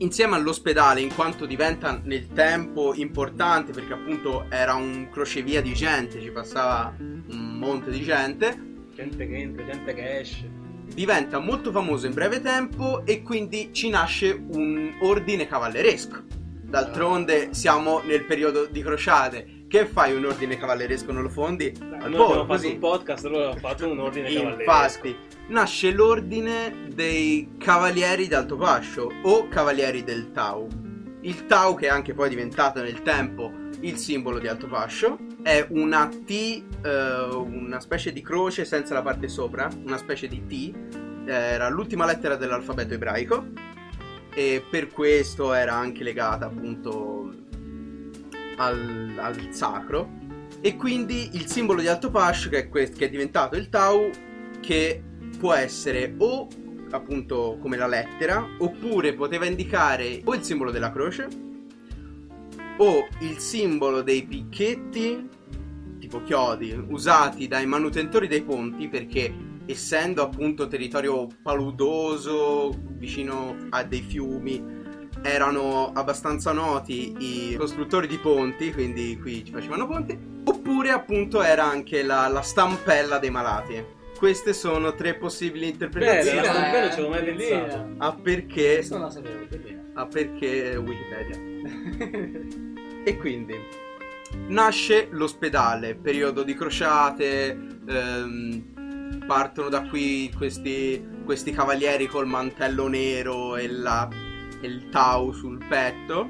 Insieme 0.02 0.36
all'ospedale, 0.36 1.02
in 1.02 1.14
quanto 1.14 1.46
diventa 1.46 2.00
nel 2.04 2.28
tempo 2.28 2.94
importante, 2.96 3.74
perché 3.74 3.92
appunto 3.92 4.46
era 4.50 4.74
un 4.76 5.10
crocevia 5.12 5.62
di 5.62 5.74
gente, 5.74 6.22
ci 6.22 6.32
passava 6.32 6.96
un 6.98 7.58
monte 7.58 7.92
di 7.92 8.02
gente, 8.02 8.68
Gente 8.96 9.28
che 9.28 9.36
entra, 9.36 9.66
gente 9.66 9.94
che 9.94 10.20
esce. 10.20 10.50
diventa 10.94 11.40
molto 11.40 11.72
famoso 11.72 12.06
in 12.06 12.14
breve 12.14 12.40
tempo 12.42 13.06
e 13.06 13.22
quindi 13.24 13.70
ci 13.74 13.90
nasce 13.90 14.32
un 14.32 14.98
ordine 15.02 15.48
cavalleresco. 15.48 16.24
D'altronde 16.64 17.50
siamo 17.52 18.02
nel 18.06 18.24
periodo 18.26 18.68
di 18.68 18.82
crociate. 18.82 19.59
Che 19.70 19.86
fai 19.86 20.16
un 20.16 20.26
ordine 20.26 20.58
cavalleresco? 20.58 21.12
Non 21.12 21.22
lo 21.22 21.30
fondi? 21.30 21.72
Al 21.80 21.88
Noi 21.88 22.00
abbiamo 22.00 22.28
fatto 22.34 22.46
così. 22.48 22.72
un 22.72 22.80
podcast, 22.80 23.26
allora 23.26 23.50
ho 23.50 23.56
fatto 23.56 23.88
un 23.88 24.00
ordine 24.00 24.34
cavalleresco. 24.34 24.62
Infatti, 25.08 25.16
nasce 25.50 25.92
l'ordine 25.92 26.88
dei 26.92 27.52
Cavalieri 27.60 28.28
d'Alto 28.28 28.56
Pascio 28.58 29.12
o 29.22 29.48
Cavalieri 29.48 30.04
del 30.04 30.32
Tau. 30.32 30.68
Il 31.22 31.46
Tau, 31.46 31.76
che 31.76 31.86
è 31.86 31.90
anche 31.90 32.16
poi 32.16 32.30
diventato 32.30 32.82
nel 32.82 33.04
tempo 33.04 33.52
il 33.82 33.98
simbolo 33.98 34.40
di 34.40 34.48
Alto 34.48 34.66
Pascio, 34.66 35.20
è 35.44 35.64
una 35.70 36.08
T, 36.08 36.64
eh, 36.84 37.24
una 37.32 37.80
specie 37.80 38.12
di 38.12 38.24
croce 38.24 38.66
senza 38.66 38.96
la 38.96 39.04
parte 39.04 39.28
sopra, 39.28 39.70
una 39.86 39.98
specie 39.98 40.28
di 40.28 40.48
T, 40.48 41.28
era 41.30 41.70
l'ultima 41.70 42.08
lettera 42.08 42.36
dell'alfabeto 42.36 42.96
ebraico 42.96 43.46
e 44.34 44.64
per 44.68 44.88
questo 44.88 45.54
era 45.54 45.76
anche 45.76 46.04
legata 46.04 46.46
appunto 46.46 47.19
al, 48.60 49.16
al 49.18 49.48
sacro. 49.52 50.18
E 50.62 50.76
quindi 50.76 51.30
il 51.34 51.48
simbolo 51.48 51.82
di 51.82 51.88
Alto 51.88 52.10
Pascio 52.12 52.50
che 52.50 52.58
è, 52.58 52.70
quest- 52.70 52.98
che 52.98 53.06
è 53.06 53.10
diventato 53.10 53.56
il 53.56 53.70
Tau 53.70 54.10
che 54.60 55.02
può 55.38 55.54
essere 55.54 56.16
o 56.18 56.48
appunto 56.92 57.58
come 57.62 57.78
la 57.78 57.88
lettera, 57.88 58.46
oppure 58.58 59.14
poteva 59.14 59.46
indicare 59.46 60.22
o 60.24 60.34
il 60.34 60.44
simbolo 60.44 60.72
della 60.72 60.92
croce 60.92 61.28
o 62.78 63.08
il 63.20 63.38
simbolo 63.38 64.02
dei 64.02 64.24
picchetti, 64.24 65.28
tipo 66.00 66.24
chiodi, 66.24 66.72
usati 66.90 67.48
dai 67.48 67.66
manutentori 67.66 68.28
dei 68.28 68.42
ponti 68.42 68.88
perché 68.88 69.48
essendo 69.66 70.24
appunto 70.24 70.68
territorio 70.68 71.28
paludoso, 71.44 72.72
vicino 72.98 73.56
a 73.70 73.84
dei 73.84 74.02
fiumi, 74.02 74.79
erano 75.24 75.92
abbastanza 75.94 76.52
noti 76.52 77.16
i 77.20 77.56
costruttori 77.56 78.08
di 78.08 78.18
ponti, 78.18 78.72
quindi 78.72 79.18
qui 79.20 79.44
ci 79.46 79.52
facevano 79.52 79.88
ponti, 79.88 80.18
oppure 80.46 80.90
appunto 80.92 81.42
era 81.42 81.66
anche 81.66 82.04
la, 82.04 82.28
la 82.28 82.42
stampella 82.42 83.18
dei 83.20 83.30
malati. 83.32 83.98
Queste 84.18 84.52
sono 84.54 84.96
tre 84.96 85.16
possibili 85.16 85.62
Bene, 85.62 85.72
interpretazioni. 85.72 86.36
la 86.36 86.42
Bellina, 86.42 86.54
stampella 86.60 86.86
eh, 86.86 86.92
ci 86.92 87.00
avevo 87.00 87.10
mai 87.10 87.24
pensato. 87.24 87.90
A 88.00 88.14
perché, 88.16 88.74
Questo 88.76 88.96
non 88.98 89.06
la 89.06 89.12
sapevo, 89.12 89.46
bellina. 89.48 89.82
a 89.94 90.06
perché 90.06 90.76
Wikipedia. 90.76 92.68
E 93.06 93.18
quindi 93.18 93.56
nasce 94.48 95.08
l'ospedale, 95.12 95.96
periodo 95.96 96.44
di 96.44 96.54
crociate, 96.54 97.58
ehm, 97.88 99.24
partono 99.26 99.70
da 99.70 99.84
qui 99.88 100.30
questi, 100.36 101.02
questi 101.24 101.52
cavalieri 101.52 102.08
col 102.08 102.28
mantello 102.28 102.88
nero 102.88 103.56
e, 103.56 103.68
la- 103.70 104.08
e 104.62 104.68
il 104.68 104.90
tau 104.90 105.32
sul 105.32 105.64
petto. 105.68 106.30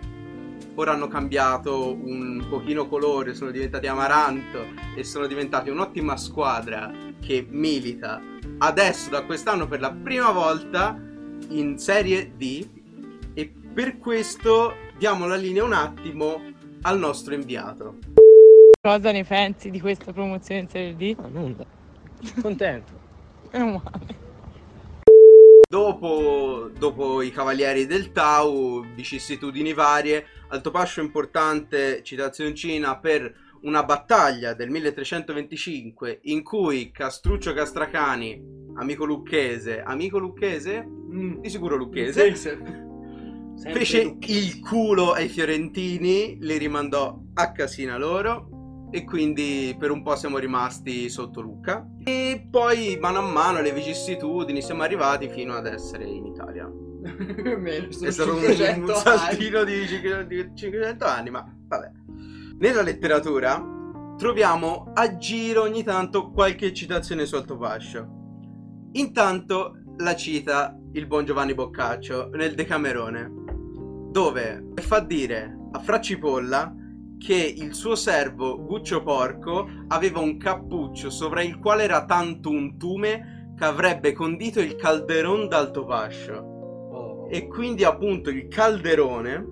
Ora 0.75 0.93
hanno 0.93 1.07
cambiato 1.07 1.93
un 1.93 2.45
pochino 2.50 2.88
colore, 2.88 3.33
sono 3.33 3.51
diventati 3.51 3.88
amaranto 3.88 4.65
e 4.95 5.03
sono 5.03 5.27
diventati 5.27 5.69
un'ottima 5.69 6.15
squadra 6.15 6.91
che 7.19 7.45
milita 7.50 8.21
adesso 8.59 9.09
da 9.09 9.24
quest'anno 9.24 9.67
per 9.67 9.79
la 9.79 9.91
prima 9.91 10.31
volta 10.31 10.98
in 11.50 11.77
Serie 11.77 12.33
D 12.36 12.67
e 13.33 13.53
per 13.74 13.98
questo 13.98 14.74
diamo 14.98 15.27
la 15.27 15.36
linea 15.36 15.63
un 15.63 15.74
attimo 15.74 16.41
al 16.81 16.98
nostro 16.98 17.33
inviato. 17.33 17.98
Cosa 18.81 19.12
ne 19.12 19.24
pensi 19.24 19.69
di 19.69 19.79
questa 19.79 20.13
promozione 20.13 20.62
in 20.62 20.69
Serie 20.69 20.95
D? 20.95 21.15
Ah, 21.19 21.27
nulla. 21.27 21.65
Contento. 22.41 22.91
Meno 23.51 23.81
male. 23.83 24.18
Dopo, 25.71 26.71
dopo 26.75 27.21
i 27.21 27.29
Cavalieri 27.29 27.85
del 27.85 28.11
Tau, 28.11 28.83
vicissitudini 28.95 29.71
varie, 29.71 30.25
Altopascio 30.47 30.99
importante 30.99 32.01
citazioncina 32.01 32.97
per 32.97 33.31
una 33.61 33.83
battaglia 33.83 34.55
del 34.55 34.71
1325 34.71 36.21
in 36.23 36.41
cui 36.41 36.89
Castruccio 36.89 37.53
Castracani, 37.53 38.43
amico 38.77 39.05
lucchese, 39.05 39.83
amico 39.83 40.17
lucchese? 40.17 40.83
Mm. 40.83 41.41
Di 41.41 41.49
sicuro 41.51 41.75
lucchese, 41.75 42.35
sì. 42.35 42.47
Sempre 42.47 43.79
fece 43.79 44.03
Lucchi. 44.05 44.31
il 44.31 44.59
culo 44.61 45.11
ai 45.11 45.27
fiorentini, 45.27 46.39
li 46.41 46.57
rimandò 46.57 47.15
a 47.35 47.51
casina 47.51 47.95
loro 47.95 48.59
e 48.91 49.03
quindi 49.03 49.75
per 49.77 49.91
un 49.91 50.01
po' 50.01 50.15
siamo 50.15 50.38
rimasti 50.38 51.10
sotto 51.10 51.41
Lucca. 51.41 51.88
E 52.03 52.48
poi 52.50 52.98
mano 53.00 53.19
a 53.19 53.22
mano 53.22 53.62
le 53.62 53.72
vicissitudini 53.72 54.62
siamo 54.62 54.84
arrivati 54.84 55.29
fino 55.29 55.53
ad 55.53 55.67
essere 55.67 56.05
in 56.05 56.25
Italia. 56.25 56.67
Meno, 57.58 57.88
È 57.88 58.12
stato 58.12 58.34
un, 58.34 58.41
500 58.41 58.91
un 58.91 58.98
saltino 58.98 59.63
di, 59.63 59.88
cinque- 59.88 60.27
di 60.27 60.51
500 60.53 61.05
anni, 61.05 61.29
ma 61.29 61.46
vabbè. 61.67 61.91
Nella 62.58 62.81
letteratura 62.81 63.63
troviamo 64.17 64.91
a 64.93 65.17
giro 65.17 65.62
ogni 65.62 65.84
tanto 65.84 66.31
qualche 66.31 66.74
citazione 66.74 67.25
su 67.25 67.36
Altopascio. 67.36 68.17
Intanto 68.93 69.75
la 69.98 70.15
cita 70.15 70.77
il 70.93 71.05
buon 71.05 71.24
Giovanni 71.24 71.53
Boccaccio 71.53 72.29
nel 72.34 72.55
Decamerone, 72.55 73.31
dove 74.12 74.72
fa 74.75 75.00
dire 75.00 75.58
a 75.72 75.79
Fra 75.79 76.01
Cipolla 76.01 76.74
che 77.19 77.35
il 77.35 77.73
suo 77.73 77.95
servo 77.95 78.63
Guccio 78.65 79.03
Porco 79.03 79.67
aveva 79.89 80.19
un 80.19 80.38
cappuccio 80.38 81.09
sopra 81.09 81.43
il 81.43 81.59
quale 81.59 81.83
era 81.83 82.05
tanto 82.05 82.49
un 82.49 82.77
tume 82.77 83.53
che 83.57 83.65
avrebbe 83.65 84.13
condito 84.13 84.61
il 84.61 84.75
calderon 84.75 85.49
d'Altopascio. 85.49 86.33
Oh. 86.33 87.27
E 87.29 87.47
quindi 87.47 87.83
appunto 87.83 88.29
il 88.29 88.47
calderone, 88.47 89.47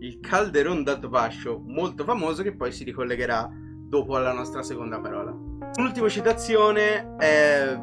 il 0.00 0.20
calderon 0.20 0.82
d'Altopascio, 0.82 1.62
molto 1.66 2.02
famoso 2.04 2.42
che 2.42 2.56
poi 2.56 2.72
si 2.72 2.82
ricollegherà 2.84 3.48
dopo 3.88 4.16
alla 4.16 4.32
nostra 4.32 4.62
seconda 4.62 4.98
parola. 4.98 5.36
L'ultima 5.76 6.08
citazione 6.08 7.14
è, 7.18 7.78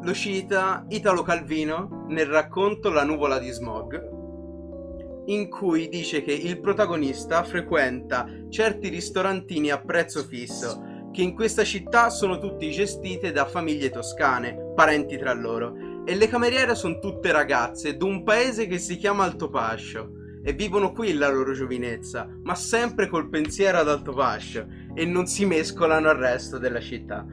lo 0.00 0.12
cita 0.12 0.84
Italo 0.88 1.22
Calvino 1.22 2.04
nel 2.08 2.26
racconto 2.26 2.90
La 2.90 3.04
nuvola 3.04 3.38
di 3.38 3.50
smog, 3.50 4.17
in 5.28 5.48
cui 5.48 5.88
dice 5.88 6.22
che 6.22 6.32
il 6.32 6.60
protagonista 6.60 7.42
frequenta 7.44 8.26
certi 8.48 8.88
ristorantini 8.88 9.70
a 9.70 9.80
prezzo 9.80 10.22
fisso 10.24 11.08
che 11.12 11.22
in 11.22 11.34
questa 11.34 11.64
città 11.64 12.10
sono 12.10 12.38
tutti 12.38 12.70
gestite 12.70 13.32
da 13.32 13.44
famiglie 13.46 13.90
toscane, 13.90 14.72
parenti 14.74 15.16
tra 15.16 15.32
loro, 15.32 16.04
e 16.04 16.14
le 16.14 16.28
cameriere 16.28 16.74
sono 16.74 16.98
tutte 16.98 17.32
ragazze 17.32 17.96
d'un 17.96 18.22
paese 18.22 18.66
che 18.66 18.78
si 18.78 18.96
chiama 18.96 19.24
Altopascio 19.24 20.12
e 20.42 20.52
vivono 20.52 20.92
qui 20.92 21.12
la 21.12 21.28
loro 21.28 21.52
giovinezza, 21.52 22.28
ma 22.42 22.54
sempre 22.54 23.08
col 23.08 23.28
pensiero 23.28 23.78
ad 23.78 23.88
Altopascio 23.88 24.66
e 24.94 25.04
non 25.04 25.26
si 25.26 25.44
mescolano 25.44 26.08
al 26.08 26.16
resto 26.16 26.58
della 26.58 26.80
città. 26.80 27.26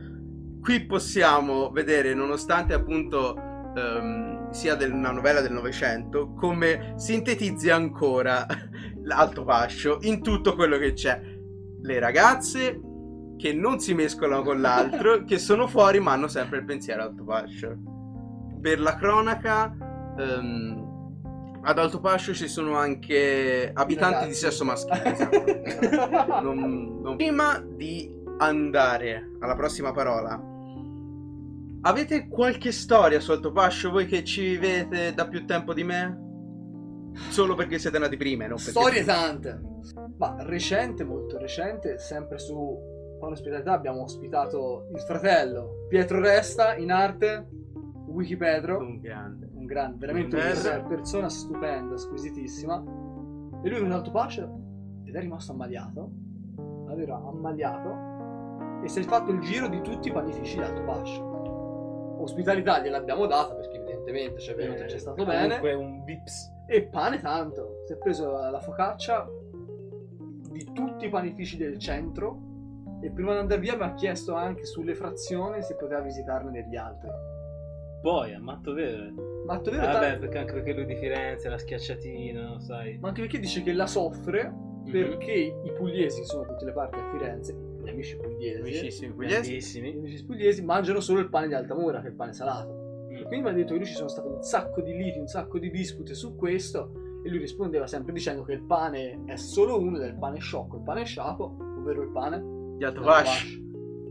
Qui 0.62 0.86
possiamo 0.86 1.70
vedere, 1.70 2.14
nonostante 2.14 2.74
appunto 2.74 3.55
ehm, 3.76 4.50
sia 4.52 4.76
del- 4.76 4.92
una 4.94 5.12
novella 5.12 5.42
del 5.42 5.52
Novecento, 5.52 6.34
come 6.34 6.94
sintetizzi 6.98 7.70
ancora 7.70 8.46
l'Altopascio 9.04 10.00
in 10.02 10.22
tutto 10.22 10.56
quello 10.56 10.78
che 10.78 10.94
c'è. 10.94 11.20
Le 11.82 12.00
ragazze 12.00 12.80
che 13.38 13.54
non 13.54 13.80
si 13.80 13.94
mescolano 13.94 14.42
con 14.44 14.62
l'altro, 14.62 15.24
che 15.28 15.38
sono 15.38 15.68
fuori 15.68 16.00
ma 16.00 16.14
hanno 16.14 16.28
sempre 16.28 16.58
il 16.60 16.66
pensiero 16.66 17.04
Altopascio. 17.04 17.78
Per 18.62 18.80
la 18.80 18.96
cronaca, 18.96 19.76
ehm, 20.18 20.84
ad 21.64 21.78
Altopascio 21.80 22.34
ci 22.34 22.48
sono 22.48 22.78
anche 22.78 23.70
abitanti 23.74 24.28
di 24.28 24.34
sesso 24.34 24.64
maschile. 24.64 25.04
esatto. 25.14 25.44
Non- 26.42 27.00
non- 27.02 27.16
Prima 27.18 27.60
di 27.66 28.12
andare 28.38 29.32
alla 29.40 29.56
prossima 29.56 29.92
parola, 29.92 30.42
avete 31.86 32.28
qualche 32.28 32.72
storia 32.72 33.20
su 33.20 33.32
Altopascio 33.32 33.92
voi 33.92 34.06
che 34.06 34.24
ci 34.24 34.42
vivete 34.42 35.14
da 35.14 35.28
più 35.28 35.46
tempo 35.46 35.74
di 35.74 35.84
me? 35.84 36.24
Solo 37.30 37.56
perché 37.56 37.80
siete 37.80 37.98
nati 38.00 38.18
prima, 38.18 38.48
non 38.48 38.58
perché... 38.58 38.72
Storie 38.72 39.04
tante. 39.04 39.62
Ma 40.18 40.36
recente, 40.40 41.04
molto 41.04 41.38
recente, 41.38 42.00
sempre 42.00 42.40
su 42.40 43.18
Pano 43.20 43.34
Ospitalità 43.34 43.74
abbiamo 43.74 44.02
ospitato 44.02 44.88
il 44.94 45.00
fratello 45.02 45.86
Pietro 45.88 46.20
Resta 46.20 46.76
in 46.76 46.92
arte, 46.92 47.48
Wikipedro, 48.08 48.80
Un 48.80 49.00
grande. 49.00 49.50
un 49.54 49.66
grande, 49.66 49.98
veramente 50.00 50.36
Un 50.36 50.42
una 50.42 50.88
persona 50.88 51.30
stupenda, 51.30 51.98
squisitissima. 51.98 52.84
E 53.64 53.70
lui 53.70 53.78
è 53.78 53.82
venuto 53.82 54.12
pace 54.12 54.50
ed 55.06 55.16
è 55.16 55.20
rimasto 55.20 55.52
ammaliato, 55.52 56.10
davvero 56.88 57.30
ammaliato, 57.30 58.84
e 58.84 58.90
si 58.90 59.00
è 59.00 59.04
fatto 59.04 59.32
il 59.32 59.40
giro 59.40 59.68
di 59.68 59.82
tutti 59.82 60.10
i 60.10 60.12
panifici 60.12 60.58
d'Alto 60.58 60.84
Pascio. 60.84 61.35
Ospitalità 62.18 62.80
gliel'abbiamo 62.82 63.26
data 63.28 63.54
perché 63.56 63.78
evidentemente 63.78 64.40
ci 64.40 64.52
è 64.52 64.56
venuto 64.56 64.84
e 64.84 64.86
c'è 64.86 64.98
stato 64.98 65.24
bene. 65.26 65.60
Comunque 65.60 65.74
un 65.74 66.04
vips. 66.04 66.52
E 66.68 66.84
pane 66.84 67.20
tanto. 67.22 67.82
Si 67.86 67.94
è 67.94 67.98
preso 67.98 68.32
la 68.32 68.60
focaccia 68.60 69.28
di 70.52 70.72
tutti 70.74 71.06
i 71.06 71.10
panifici 71.10 71.58
del 71.58 71.78
centro. 71.78 72.40
E 73.02 73.12
prima 73.12 73.34
di 73.34 73.40
andare 73.40 73.60
via 73.62 73.76
mi 73.76 73.84
ha 73.84 73.94
chiesto 73.94 74.34
anche 74.34 74.64
sulle 74.66 74.96
frazioni 74.96 75.62
se 75.62 75.76
poteva 75.76 76.00
visitarne 76.00 76.50
degli 76.52 76.76
altri. 76.76 77.10
Poi, 78.02 78.34
a 78.34 78.40
matto 78.40 78.74
vero. 78.74 79.12
Ma 79.46 79.60
tu 79.60 79.70
vero, 79.70 79.82
Vabbè, 79.86 80.18
perché 80.18 80.38
anche 80.40 80.54
perché 80.54 80.74
lui 80.74 80.86
di 80.86 80.96
Firenze, 80.96 81.50
la 81.50 81.58
schiacciatina, 81.58 82.50
lo 82.50 82.60
sai. 82.60 82.98
ma 83.00 83.10
anche 83.10 83.22
perché 83.22 83.38
dice 83.40 83.62
che 83.62 83.74
la 83.74 83.86
soffre 83.86 84.50
Mhm. 84.86 84.92
perché 84.92 85.32
i 85.32 85.72
pugliesi 85.76 86.24
sono 86.26 86.44
da 86.46 86.50
tutte 86.54 86.66
le 86.66 86.72
parti 86.72 87.00
a 87.00 87.10
Firenze, 87.12 87.56
gli 87.86 87.90
amici 87.90 88.18
pugliesi, 88.18 88.62
Vicissimi 88.62 89.14
pugliesi. 89.14 89.82
gli 89.82 89.98
amici 89.98 90.26
pugliesi 90.26 90.64
mangiano 90.64 91.00
solo 91.00 91.20
il 91.20 91.30
pane 91.30 91.48
di 91.48 91.54
Altamura, 91.54 92.02
che 92.02 92.08
è 92.08 92.10
il 92.10 92.16
pane 92.16 92.34
salato. 92.34 92.74
Mm. 93.12 93.24
Quindi 93.28 93.42
mi 93.42 93.50
ha 93.50 93.54
detto 93.54 93.72
che 93.74 93.80
lui 93.80 93.88
ci 93.88 93.94
sono 93.94 94.10
state 94.10 94.28
un 94.28 94.42
sacco 94.42 94.82
di 94.82 94.96
liti, 94.96 95.20
un 95.20 95.28
sacco 95.28 95.60
di 95.60 95.72
dispute 95.72 96.14
su 96.14 96.36
questo. 96.36 96.92
E 97.24 97.30
lui 97.30 97.40
rispondeva 97.40 97.88
sempre 97.88 98.14
dicendo 98.14 98.44
che 98.44 98.54
il 98.54 98.64
pane 98.64 99.24
è 99.26 99.36
solo 99.36 99.80
uno 99.80 99.98
del 99.98 100.16
pane 100.18 100.40
sciocco, 100.40 100.78
il 100.78 100.84
pane 100.84 101.06
sciapo, 101.06 101.56
ovvero 101.60 102.04
il 102.04 102.12
pane 102.12 102.44
Di 102.78 102.84
Altopascio. 102.84 103.48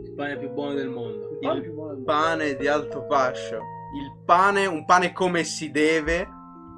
Il 0.03 0.13
pane 0.17 0.37
più 0.39 0.51
buono 0.51 0.75
del 0.75 0.89
mondo. 0.89 1.31
Il 1.31 1.39
pane 1.41 1.57
Il 1.57 1.63
più 1.63 1.75
buono 1.75 1.95
del 1.95 2.03
mondo. 2.05 2.13
Pane 2.13 2.57
di 2.57 2.67
Altopascio. 2.67 3.57
Il 3.57 4.25
pane, 4.25 4.67
un 4.67 4.85
pane 4.85 5.13
come 5.13 5.45
si 5.45 5.71
deve. 5.71 6.27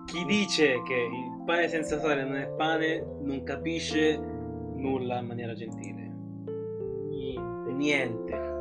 Chi 0.05 0.25
dice 0.27 0.83
che 0.83 0.95
il 0.95 1.43
pane 1.47 1.69
senza 1.69 1.99
sale 1.99 2.23
non 2.23 2.37
è 2.37 2.49
pane 2.49 3.05
non 3.23 3.43
capisce 3.43 4.17
nulla 4.19 5.19
in 5.19 5.27
maniera 5.27 5.55
gentile. 5.55 6.06
Niente. 7.67 8.33
Niente. 8.33 8.55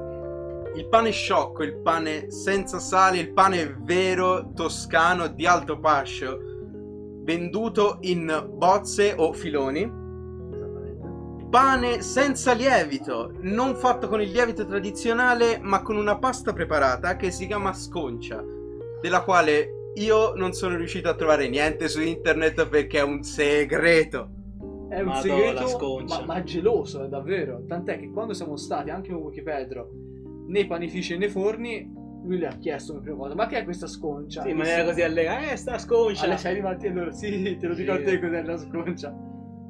il 0.76 0.88
pane 0.90 1.12
sciocco, 1.12 1.64
il 1.64 1.78
pane 1.78 2.30
senza 2.32 2.80
sale, 2.80 3.20
il 3.20 3.32
pane 3.32 3.78
vero 3.80 4.52
toscano 4.54 5.28
di 5.28 5.46
alto 5.46 5.80
pascio, 5.80 6.38
venduto 7.24 7.98
in 8.02 8.50
bozze 8.52 9.14
o 9.16 9.32
filoni. 9.32 10.04
Pane 11.50 12.02
senza 12.02 12.52
lievito, 12.52 13.32
non 13.42 13.76
fatto 13.76 14.10
con 14.10 14.22
il 14.22 14.32
lievito 14.32 14.66
tradizionale, 14.66 15.60
ma 15.62 15.82
con 15.82 15.96
una 15.96 16.18
pasta 16.18 16.52
preparata 16.52 17.16
che 17.16 17.32
si 17.32 17.48
chiama 17.48 17.74
sconcia, 17.74 18.44
della 19.00 19.24
quale 19.24 19.92
io 19.96 20.34
non 20.36 20.52
sono 20.52 20.76
riuscito 20.76 21.08
a 21.08 21.16
trovare 21.16 21.48
niente 21.48 21.88
su 21.88 22.02
internet 22.02 22.68
perché 22.68 23.00
è 23.00 23.04
un 23.04 23.24
segreto. 23.24 24.35
È 24.96 25.02
un 25.02 25.08
Madò, 25.08 25.52
la 25.52 25.66
segreto, 25.68 26.04
ma, 26.08 26.26
ma 26.26 26.44
geloso, 26.44 27.04
è 27.04 27.10
davvero. 27.10 27.66
Tant'è 27.68 28.00
che 28.00 28.10
quando 28.10 28.32
siamo 28.34 28.56
stati 28.56 28.90
anche 28.90 29.12
con 29.12 29.24
Wikipedro 29.24 29.92
nei 30.48 30.66
panifici 30.66 31.16
e 31.16 31.18
nei 31.18 31.28
forni, 31.28 31.92
lui 32.24 32.38
le 32.38 32.48
ha 32.48 32.56
chiesto 32.58 32.94
per 32.94 33.02
prima 33.02 33.18
cosa: 33.18 33.36
Ma 33.36 33.46
che 33.48 33.58
è 33.58 33.64
questa 33.66 33.88
sconcia? 33.88 34.42
Sì, 34.44 34.52
in 34.52 34.56
maniera 34.58 34.86
così 34.86 35.02
allegata. 35.02 35.52
Eh, 35.52 35.58
sta 35.58 35.78
sconcia. 35.78 36.24
Alle 36.24 36.38
6 36.38 36.54
di 36.56 36.62
mattina, 36.62 36.94
loro, 36.94 37.12
sì, 37.12 37.58
te 37.60 37.68
lo 37.68 37.74
dico 37.74 37.94
Sì. 37.94 38.02
a 38.02 38.04
te 38.04 38.20
cos'è 38.22 38.42
la 38.42 38.58
sconcia. 38.58 39.14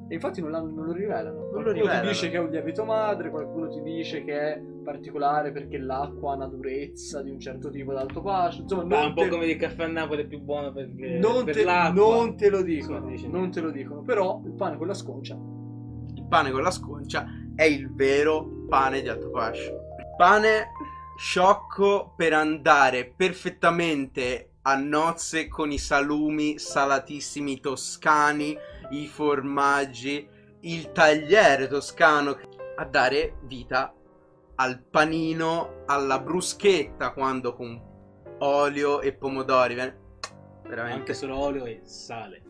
E 0.08 0.14
infatti 0.14 0.42
non, 0.42 0.52
non 0.52 0.86
lo 0.86 0.92
rivelano. 0.92 1.40
lo 1.40 1.50
qualcuno 1.50 1.72
rivelano. 1.72 2.02
ti 2.02 2.08
dice 2.10 2.30
che 2.30 2.36
è 2.36 2.40
un 2.40 2.50
lievito 2.52 2.86
madre, 2.86 3.30
qualcuno 3.32 3.68
ti 3.70 3.82
dice 3.82 4.24
che 4.24 4.40
è 4.40 4.62
particolare 4.86 5.52
perché 5.52 5.78
l'acqua 5.78 6.32
ha 6.32 6.36
una 6.36 6.48
durezza 6.48 7.22
di 7.22 7.30
un 7.32 7.40
certo 7.42 7.70
tipo 7.70 7.92
d'alto 7.92 8.22
pascio. 8.22 8.62
Insomma, 8.62 8.84
Ma 8.86 8.98
non 9.00 9.08
un 9.08 9.14
po' 9.16 9.22
te- 9.24 9.30
come 9.30 9.46
il 9.48 9.58
caffè 9.58 9.84
a 9.84 9.88
Napoli 9.88 10.22
è 10.24 10.26
più 10.28 10.40
buono 10.40 10.72
perché 10.72 11.18
non, 11.20 11.44
per 11.44 11.54
te, 11.56 11.64
l'acqua. 11.66 12.02
non 12.02 12.38
te 12.38 12.50
lo 12.50 12.62
dicono, 12.62 13.02
Sì, 13.08 13.12
dici. 13.12 13.30
non 13.30 13.52
te 13.52 13.60
lo 13.60 13.72
dicono. 13.72 14.02
Però 14.04 14.42
il 14.46 14.54
pane 14.54 14.78
con 14.78 14.88
la 14.88 14.94
sconcia 14.94 15.34
Il 15.36 16.26
pane 16.30 16.52
con 16.52 16.62
la 16.62 16.72
sconcia 16.72 17.26
è 17.56 17.64
il 17.64 17.94
vero 17.94 18.48
pane 18.70 19.02
di 19.02 19.10
alto 19.10 19.30
pascio. 19.32 19.74
Pane 20.16 20.68
sciocco 21.18 22.14
per 22.16 22.34
andare 22.34 23.12
perfettamente 23.14 24.52
a 24.64 24.76
nozze 24.78 25.48
con 25.48 25.72
i 25.72 25.78
salumi 25.78 26.58
salatissimi 26.58 27.60
toscani, 27.60 28.58
i 28.92 29.08
formaggi, 29.08 30.28
il 30.62 30.92
tagliere 30.92 31.68
toscano 31.68 32.38
a 32.78 32.86
dare 32.86 33.36
vita 33.44 33.94
al 34.56 34.82
panino, 34.82 35.84
alla 35.86 36.20
bruschetta 36.20 37.12
quando 37.12 37.54
con 37.54 37.82
olio 38.40 39.02
e 39.02 39.14
pomodori 39.14 39.76
veramente 39.76 41.00
Anche 41.00 41.14
solo 41.14 41.38
olio 41.38 41.66
e 41.66 41.82
sale. 41.84 42.42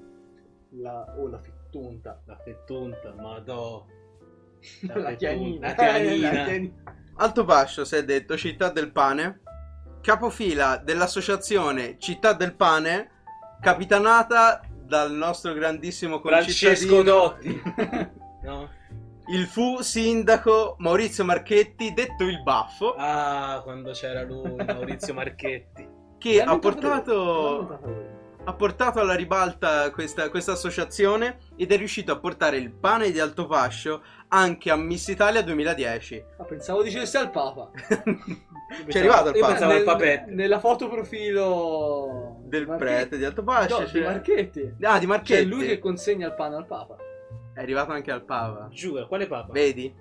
la, 0.71 1.15
o 1.17 1.27
la 1.27 1.39
fittunta. 1.39 2.21
La 2.25 2.37
fettunta, 2.43 3.13
madò. 3.13 3.85
La, 4.81 4.93
fettunta, 4.93 5.15
chianina. 5.15 5.67
La 5.67 5.73
chianina. 5.75 6.31
La 6.31 6.43
chianina. 6.43 6.83
Alto 7.17 7.45
Pascio 7.45 7.85
si 7.85 7.95
è 7.95 8.03
detto 8.03 8.35
Città 8.35 8.69
del 8.69 8.91
Pane, 8.91 9.41
capofila 10.01 10.77
dell'associazione 10.77 11.97
Città 11.97 12.33
del 12.33 12.55
Pane, 12.55 13.11
capitanata 13.61 14.61
dal 14.85 15.13
nostro 15.13 15.53
grandissimo 15.53 16.19
Francesco 16.19 17.03
concittadino, 17.03 17.03
Dotti. 17.03 17.61
no? 18.43 18.69
Il 19.27 19.45
fu 19.45 19.81
sindaco 19.81 20.75
Maurizio 20.79 21.23
Marchetti, 21.25 21.93
detto 21.93 22.23
il 22.23 22.41
Baffo, 22.43 22.93
Ah, 22.97 23.61
quando 23.63 23.91
c'era 23.91 24.23
lui, 24.23 24.53
Maurizio 24.55 25.13
Marchetti. 25.13 25.87
che 26.17 26.41
ha 26.41 26.57
portato, 26.59 27.79
ha 28.43 28.53
portato 28.53 28.99
alla 28.99 29.15
ribalta 29.15 29.89
questa, 29.91 30.29
questa 30.29 30.51
associazione 30.53 31.37
ed 31.55 31.71
è 31.71 31.77
riuscito 31.77 32.11
a 32.11 32.19
portare 32.19 32.57
il 32.57 32.71
pane 32.71 33.11
di 33.11 33.19
Alto 33.19 33.47
Pascio 33.47 34.03
anche 34.29 34.69
a 34.69 34.75
Miss 34.75 35.07
Italia 35.07 35.41
2010. 35.41 36.23
Ah, 36.37 36.43
pensavo 36.43 36.83
dicessi 36.83 37.17
al 37.17 37.31
Papa. 37.31 37.69
C'è 38.87 38.99
arrivato 38.99 39.29
il 39.29 39.43
al 39.43 39.67
Nel- 39.67 39.83
papetto. 39.83 40.31
Nella 40.33 40.59
foto 40.59 40.89
profilo 40.89 42.37
del 42.45 42.65
prete 42.65 43.17
di 43.17 43.23
Alto 43.23 43.43
Pascio. 43.43 43.79
No, 43.79 43.85
di 43.85 43.91
c'è- 43.91 44.03
Marchetti. 44.03 44.73
Ah, 44.81 44.97
di 44.99 45.05
Marchetti. 45.05 45.33
C'è 45.43 45.47
lui 45.47 45.67
che 45.67 45.79
consegna 45.79 46.25
il 46.27 46.33
pane 46.33 46.55
al 46.55 46.65
Papa. 46.65 46.97
È 47.55 47.61
arrivato 47.61 47.93
anche 47.93 48.11
al 48.11 48.25
Papa. 48.25 48.67
Giura, 48.69 49.05
quale 49.05 49.27
papa? 49.27 49.53
Vedi? 49.53 49.95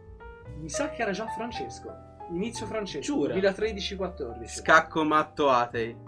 Mi 0.59 0.69
sa 0.69 0.91
che 0.91 1.03
era 1.03 1.13
già 1.13 1.25
Francesco. 1.29 1.89
Inizio 2.33 2.67
Francesco. 2.67 3.01
Giura. 3.05 3.35
2013-14. 3.35 4.47
Scacco 4.47 5.05
matto 5.05 5.51
atei. 5.51 5.95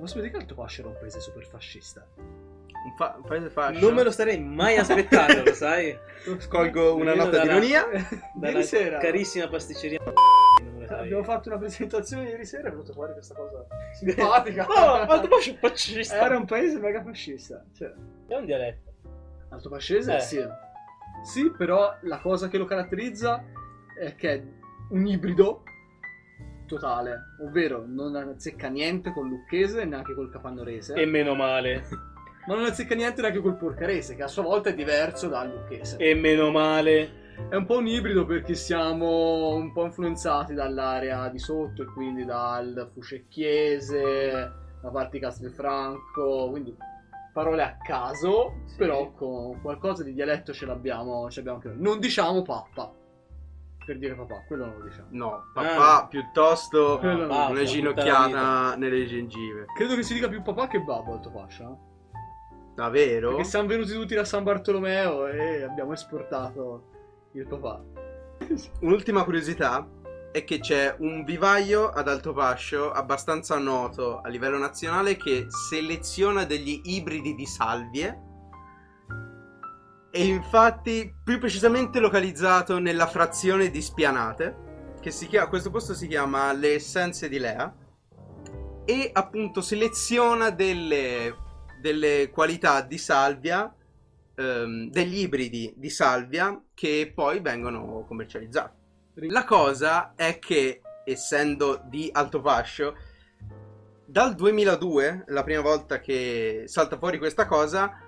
Ma 0.00 0.06
sapete 0.06 0.30
che 0.30 0.36
Alto 0.38 0.54
Pascio 0.54 0.80
era 0.80 0.88
un 0.90 0.96
paese 0.98 1.20
super 1.20 1.44
fascista? 1.44 2.06
Un, 2.16 2.94
fa- 2.96 3.16
un 3.18 3.24
paese 3.24 3.50
fascio. 3.50 3.80
Non 3.80 3.92
me 3.94 4.02
lo 4.02 4.10
starei 4.10 4.40
mai 4.40 4.78
aspettato, 4.80 5.42
lo 5.44 5.52
sai? 5.52 5.94
Scolgo 6.38 6.94
una 6.94 7.12
Io 7.12 7.24
nota 7.24 7.40
di 7.42 7.46
ironia. 7.46 7.84
Dalla 8.34 8.52
Ieri 8.52 8.64
sera 8.64 8.98
carissima 8.98 9.46
pasticceria. 9.48 10.00
Abbiamo 10.88 11.24
fatto 11.24 11.50
una 11.50 11.58
presentazione 11.58 12.28
ieri 12.28 12.46
sera 12.46 12.64
e 12.64 12.66
è 12.68 12.70
venuta 12.70 12.92
fuori 12.94 13.12
questa 13.12 13.34
cosa 13.34 13.66
simpatica. 13.92 14.66
Oh, 14.68 15.00
Alto 15.00 15.28
Pascio 15.28 15.50
è 15.50 15.56
fascista. 15.58 16.16
Era 16.24 16.38
un 16.38 16.46
paese 16.46 16.78
mega 16.78 17.02
fascista. 17.02 17.62
Cioè, 17.74 17.92
È 18.28 18.34
un 18.36 18.44
dialetto. 18.46 18.85
Alto 19.56 19.68
Pascese 19.68 20.16
Eh. 20.16 20.20
sì. 20.20 20.46
Sì, 21.24 21.50
però 21.56 21.96
la 22.02 22.20
cosa 22.20 22.48
che 22.48 22.56
lo 22.58 22.66
caratterizza 22.66 23.42
è 23.98 24.14
che 24.14 24.32
è 24.34 24.42
un 24.90 25.06
ibrido 25.06 25.62
totale, 26.66 27.18
ovvero 27.42 27.84
non 27.86 28.14
azzecca 28.14 28.68
niente 28.68 29.12
col 29.12 29.28
lucchese 29.28 29.84
neanche 29.84 30.14
col 30.14 30.30
capannorese, 30.30 30.94
E 30.94 31.06
meno 31.06 31.34
male. 31.34 31.84
ma 32.46 32.54
non 32.54 32.64
azzecca 32.64 32.94
niente 32.94 33.20
neanche 33.22 33.40
col 33.40 33.56
porcarese, 33.56 34.14
che 34.14 34.22
a 34.22 34.28
sua 34.28 34.42
volta 34.42 34.70
è 34.70 34.74
diverso 34.74 35.28
dal 35.28 35.48
lucchese. 35.50 35.96
E 35.96 36.14
meno 36.14 36.50
male. 36.50 37.24
È 37.48 37.54
un 37.54 37.66
po' 37.66 37.78
un 37.78 37.86
ibrido 37.86 38.24
perché 38.24 38.54
siamo 38.54 39.54
un 39.54 39.72
po' 39.72 39.84
influenzati 39.84 40.54
dall'area 40.54 41.28
di 41.28 41.38
sotto 41.38 41.82
e 41.82 41.86
quindi 41.86 42.24
dal 42.24 42.88
fuscecchiese, 42.94 44.32
la 44.82 44.90
parte 44.90 45.18
di 45.18 45.20
Castelfranco, 45.20 46.48
quindi 46.50 46.74
parole 47.36 47.62
a 47.62 47.76
caso, 47.76 48.62
Sì. 48.64 48.76
però 48.78 49.12
con 49.12 49.60
qualcosa 49.60 50.02
di 50.02 50.14
dialetto 50.14 50.54
ce 50.54 50.64
l'abbiamo, 50.64 51.28
ce 51.28 51.42
l'abbiamo 51.42 51.58
anche 51.58 51.68
noi. 51.68 51.82
Non 51.82 52.00
diciamo 52.00 52.40
pappa, 52.40 52.90
per 53.84 53.98
dire 53.98 54.14
papà, 54.14 54.42
quello 54.46 54.64
non 54.64 54.78
lo 54.78 54.84
diciamo. 54.84 55.08
No, 55.10 55.42
papà 55.52 56.06
piuttosto 56.08 56.96
Quello 56.98 57.22
no, 57.22 57.26
basta, 57.28 57.52
una 57.52 57.62
ginocchiata 57.64 58.76
nelle 58.76 59.04
gengive. 59.04 59.66
Credo 59.76 59.96
che 59.96 60.02
si 60.02 60.14
dica 60.14 60.28
più 60.28 60.40
papà 60.40 60.66
che 60.66 60.80
babbo 60.80 61.12
Alto 61.12 61.30
Pascia, 61.30 61.64
no? 61.64 61.80
Davvero? 62.74 63.28
Perché 63.30 63.44
siamo 63.44 63.68
venuti 63.68 63.92
tutti 63.92 64.14
da 64.14 64.24
San 64.24 64.42
Bartolomeo 64.42 65.26
e 65.26 65.62
abbiamo 65.62 65.92
esportato 65.92 66.84
il 67.32 67.46
papà. 67.46 67.82
Un'ultima 68.80 69.24
curiosità 69.24 69.86
è 70.36 70.44
che 70.44 70.58
c'è 70.58 70.94
un 70.98 71.24
vivaio 71.24 71.88
ad 71.88 72.08
Alto 72.08 72.34
Pascio 72.34 72.92
abbastanza 72.92 73.56
noto 73.56 74.20
a 74.20 74.28
livello 74.28 74.58
nazionale 74.58 75.16
che 75.16 75.46
seleziona 75.48 76.44
degli 76.44 76.78
ibridi 76.84 77.34
di 77.34 77.46
salvie 77.46 78.20
e 80.10 80.26
infatti 80.26 81.10
più 81.24 81.38
precisamente 81.38 82.00
localizzato 82.00 82.78
nella 82.78 83.06
frazione 83.06 83.70
di 83.70 83.80
Spianate 83.80 84.94
che 85.00 85.10
si 85.10 85.26
chiama, 85.26 85.48
questo 85.48 85.70
posto 85.70 85.94
si 85.94 86.06
chiama 86.06 86.52
Le 86.52 86.74
Essenze 86.74 87.30
di 87.30 87.38
Lea 87.38 87.74
e 88.84 89.10
appunto 89.14 89.62
seleziona 89.62 90.50
delle, 90.50 91.34
delle 91.80 92.28
qualità 92.28 92.82
di 92.82 92.98
salvia 92.98 93.74
ehm, 94.34 94.90
degli 94.90 95.20
ibridi 95.20 95.72
di 95.78 95.88
salvia 95.88 96.62
che 96.74 97.10
poi 97.14 97.40
vengono 97.40 98.04
commercializzati. 98.06 98.84
La 99.20 99.44
cosa 99.44 100.12
è 100.14 100.38
che, 100.38 100.82
essendo 101.04 101.80
di 101.84 102.10
alto 102.12 102.40
fascio, 102.42 102.94
dal 104.04 104.34
2002, 104.34 105.24
la 105.28 105.42
prima 105.42 105.62
volta 105.62 106.00
che 106.00 106.64
salta 106.66 106.98
fuori 106.98 107.18
questa 107.18 107.46
cosa, 107.46 107.98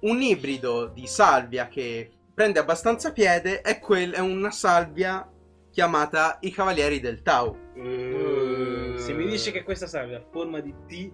un 0.00 0.22
ibrido 0.22 0.86
di 0.86 1.06
salvia 1.06 1.66
che 1.68 2.10
prende 2.32 2.58
abbastanza 2.58 3.12
piede 3.12 3.60
è, 3.60 3.78
quel- 3.78 4.12
è 4.14 4.20
una 4.20 4.50
salvia 4.50 5.28
chiamata 5.70 6.38
i 6.40 6.50
Cavalieri 6.50 7.00
del 7.00 7.22
Tau. 7.22 7.56
Eh, 7.74 8.94
Se 8.96 9.12
mi 9.14 9.26
dici 9.26 9.50
che 9.50 9.62
questa 9.64 9.86
salvia 9.86 10.18
ha 10.18 10.24
forma 10.30 10.60
di 10.60 10.74
T. 10.86 11.10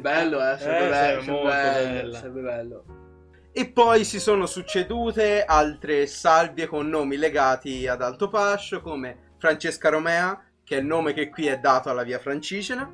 Bello, 0.00 0.38
eh, 0.38 0.58
sarebbe 0.58 1.20
Eh, 1.20 1.42
bello, 1.42 2.12
sarebbe 2.14 2.40
bello. 2.40 2.84
E 3.56 3.68
poi 3.68 4.04
si 4.04 4.18
sono 4.18 4.46
succedute 4.46 5.44
altre 5.44 6.08
salvie 6.08 6.66
con 6.66 6.88
nomi 6.88 7.16
legati 7.16 7.86
ad 7.86 8.02
Alto 8.02 8.28
Pascio, 8.28 8.80
come 8.80 9.34
Francesca 9.38 9.90
Romea, 9.90 10.44
che 10.64 10.76
è 10.76 10.80
il 10.80 10.86
nome 10.86 11.12
che 11.12 11.30
qui 11.30 11.46
è 11.46 11.60
dato 11.60 11.88
alla 11.88 12.02
via 12.02 12.18
Francigena, 12.18 12.92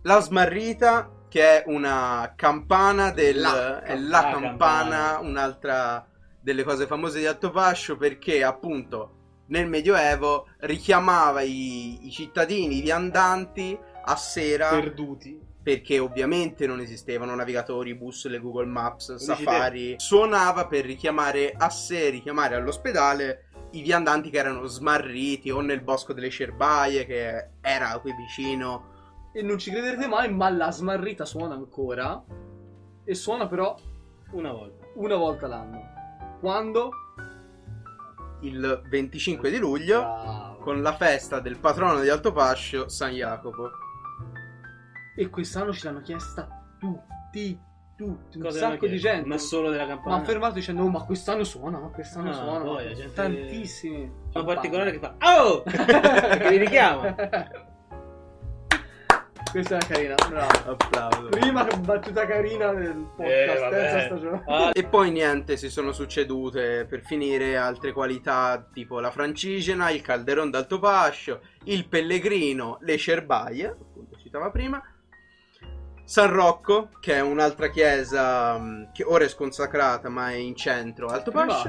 la 0.00 0.20
Smarrita, 0.20 1.26
che 1.28 1.62
è 1.62 1.64
una 1.66 2.32
campana 2.34 3.10
del... 3.10 3.38
La 3.38 3.82
è 3.82 3.98
la 3.98 4.08
la 4.08 4.30
campana, 4.30 4.48
campana. 4.48 5.18
un'altra 5.18 6.08
delle 6.40 6.62
cose 6.62 6.86
famose 6.86 7.18
di 7.18 7.26
Alto 7.26 7.50
Pascio, 7.50 7.98
perché 7.98 8.42
appunto 8.42 9.42
nel 9.48 9.68
Medioevo 9.68 10.46
richiamava 10.60 11.42
i, 11.42 12.06
i 12.06 12.10
cittadini 12.10 12.80
viandanti 12.80 13.78
a 14.04 14.16
sera 14.16 14.70
Perduti. 14.70 15.38
Perché 15.66 15.98
ovviamente 15.98 16.64
non 16.64 16.78
esistevano 16.78 17.34
navigatori, 17.34 17.96
bussole, 17.96 18.38
Google 18.38 18.66
Maps, 18.66 19.16
Safari. 19.16 19.96
Suonava 19.98 20.68
per 20.68 20.84
richiamare 20.84 21.52
a 21.58 21.70
sé, 21.70 22.08
richiamare 22.08 22.54
all'ospedale 22.54 23.48
i 23.72 23.82
viandanti 23.82 24.30
che 24.30 24.38
erano 24.38 24.64
smarriti 24.66 25.50
o 25.50 25.60
nel 25.60 25.80
bosco 25.82 26.12
delle 26.12 26.30
cerbaie 26.30 27.04
che 27.04 27.48
era 27.60 27.98
qui 27.98 28.14
vicino. 28.14 29.30
E 29.32 29.42
non 29.42 29.58
ci 29.58 29.72
crederete 29.72 30.06
mai, 30.06 30.32
ma 30.32 30.48
la 30.50 30.70
smarrita 30.70 31.24
suona 31.24 31.54
ancora. 31.54 32.22
E 33.04 33.14
suona 33.16 33.48
però 33.48 33.74
Una 34.30 34.52
volta. 34.52 34.86
una 34.94 35.16
volta 35.16 35.48
l'anno. 35.48 35.80
Quando? 36.38 36.90
Il 38.42 38.82
25 38.88 39.50
di 39.50 39.58
luglio 39.58 39.98
Bravo. 39.98 40.58
con 40.58 40.80
la 40.80 40.94
festa 40.94 41.40
del 41.40 41.58
patrono 41.58 41.98
di 42.02 42.08
Altopascio, 42.08 42.88
San 42.88 43.10
Jacopo. 43.10 43.70
E 45.16 45.30
quest'anno 45.30 45.72
ce 45.72 45.86
l'hanno 45.86 46.02
chiesta 46.02 46.46
tutti, 46.78 47.58
tutti, 47.96 48.36
un 48.36 48.42
Cosa 48.42 48.58
sacco 48.58 48.84
hanno 48.84 48.92
di 48.92 48.98
gente. 48.98 49.26
Ma 49.26 49.38
solo 49.38 49.70
della 49.70 49.84
Ma 49.86 49.94
campana. 49.94 50.16
ha 50.16 50.24
fermato 50.24 50.54
dicendo, 50.54 50.82
oh, 50.82 50.88
ma 50.90 51.02
quest'anno 51.04 51.42
suona, 51.44 51.78
ma 51.78 51.88
quest'anno 51.88 52.30
Ah, 52.30 52.34
suona. 52.34 52.64
poi 52.64 52.84
ma 52.86 52.92
gente- 52.92 53.14
Tantissimi. 53.14 54.12
Una 54.34 54.44
particolare 54.44 54.92
che 54.92 54.98
fa 54.98 55.14
Oh! 55.20 55.62
Perché 55.64 56.50
li 56.50 56.58
richiama. 56.58 57.14
Questa 59.50 59.78
è 59.78 59.86
carina, 59.86 60.14
bravo. 60.28 60.70
Applauso. 60.72 61.28
Prima 61.28 61.64
battuta 61.64 62.26
carina 62.26 62.72
del 62.74 63.06
podcast, 63.16 63.72
Eh, 63.72 64.02
stagione. 64.06 64.42
Ah, 64.46 64.70
E 64.74 64.84
poi 64.84 65.10
niente, 65.10 65.56
si 65.56 65.70
sono 65.70 65.92
succedute 65.92 66.84
per 66.86 67.00
finire 67.02 67.56
altre 67.56 67.92
qualità 67.92 68.68
tipo 68.70 69.00
la 69.00 69.10
francigena, 69.10 69.88
il 69.90 70.02
calderon 70.02 70.50
d'Altopascio, 70.50 71.40
il 71.64 71.88
pellegrino, 71.88 72.76
le 72.82 72.98
cerbaie, 72.98 73.66
appunto 73.68 74.16
citava 74.18 74.50
prima, 74.50 74.82
San 76.06 76.30
Rocco, 76.32 76.88
che 77.00 77.14
è 77.14 77.20
un'altra 77.20 77.68
chiesa 77.68 78.56
mh, 78.56 78.92
che 78.92 79.02
ora 79.02 79.24
è 79.24 79.28
sconsacrata 79.28 80.08
ma 80.08 80.30
è 80.30 80.34
in 80.36 80.54
centro, 80.54 81.08
Altopascio. 81.08 81.68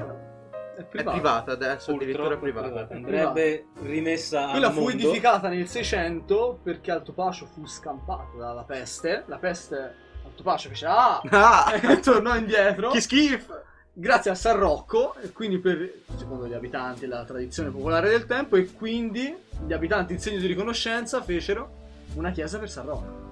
È 0.77 0.81
È 0.81 0.83
privata. 0.83 1.11
privata 1.17 1.51
adesso, 1.53 1.91
addirittura 1.95 2.37
purtroppo 2.37 2.43
privata. 2.43 2.67
privata. 2.85 2.93
Andrebbe 2.93 3.65
rimessa 3.81 4.49
Quella 4.51 4.69
fu 4.69 4.89
edificata 4.89 5.47
nel 5.49 5.67
600 5.67 6.59
perché 6.61 6.91
Altopascio 6.91 7.47
fu 7.47 7.65
scampato 7.65 8.37
dalla 8.37 8.61
peste. 8.63 9.23
La 9.25 9.37
peste, 9.37 9.95
Altopascio 10.23 10.69
fece 10.69 10.85
ah! 10.85 11.19
Ah! 11.31 11.73
e 11.81 11.99
tornò 11.99 12.35
indietro. 12.35 12.91
che 12.91 13.01
schifo! 13.01 13.63
grazie 13.91 14.29
a 14.29 14.35
San 14.35 14.59
Rocco, 14.59 15.15
e 15.15 15.31
quindi 15.31 15.57
per, 15.57 15.91
secondo 16.15 16.45
gli 16.45 16.53
abitanti, 16.53 17.07
la 17.07 17.23
tradizione 17.25 17.71
popolare 17.71 18.09
del 18.09 18.27
tempo, 18.27 18.55
e 18.55 18.71
quindi 18.71 19.35
gli 19.65 19.73
abitanti 19.73 20.13
in 20.13 20.19
segno 20.19 20.37
di 20.37 20.45
riconoscenza 20.45 21.19
fecero 21.23 21.85
una 22.13 22.29
chiesa 22.29 22.59
per 22.59 22.69
San 22.69 22.85
Rocco. 22.85 23.26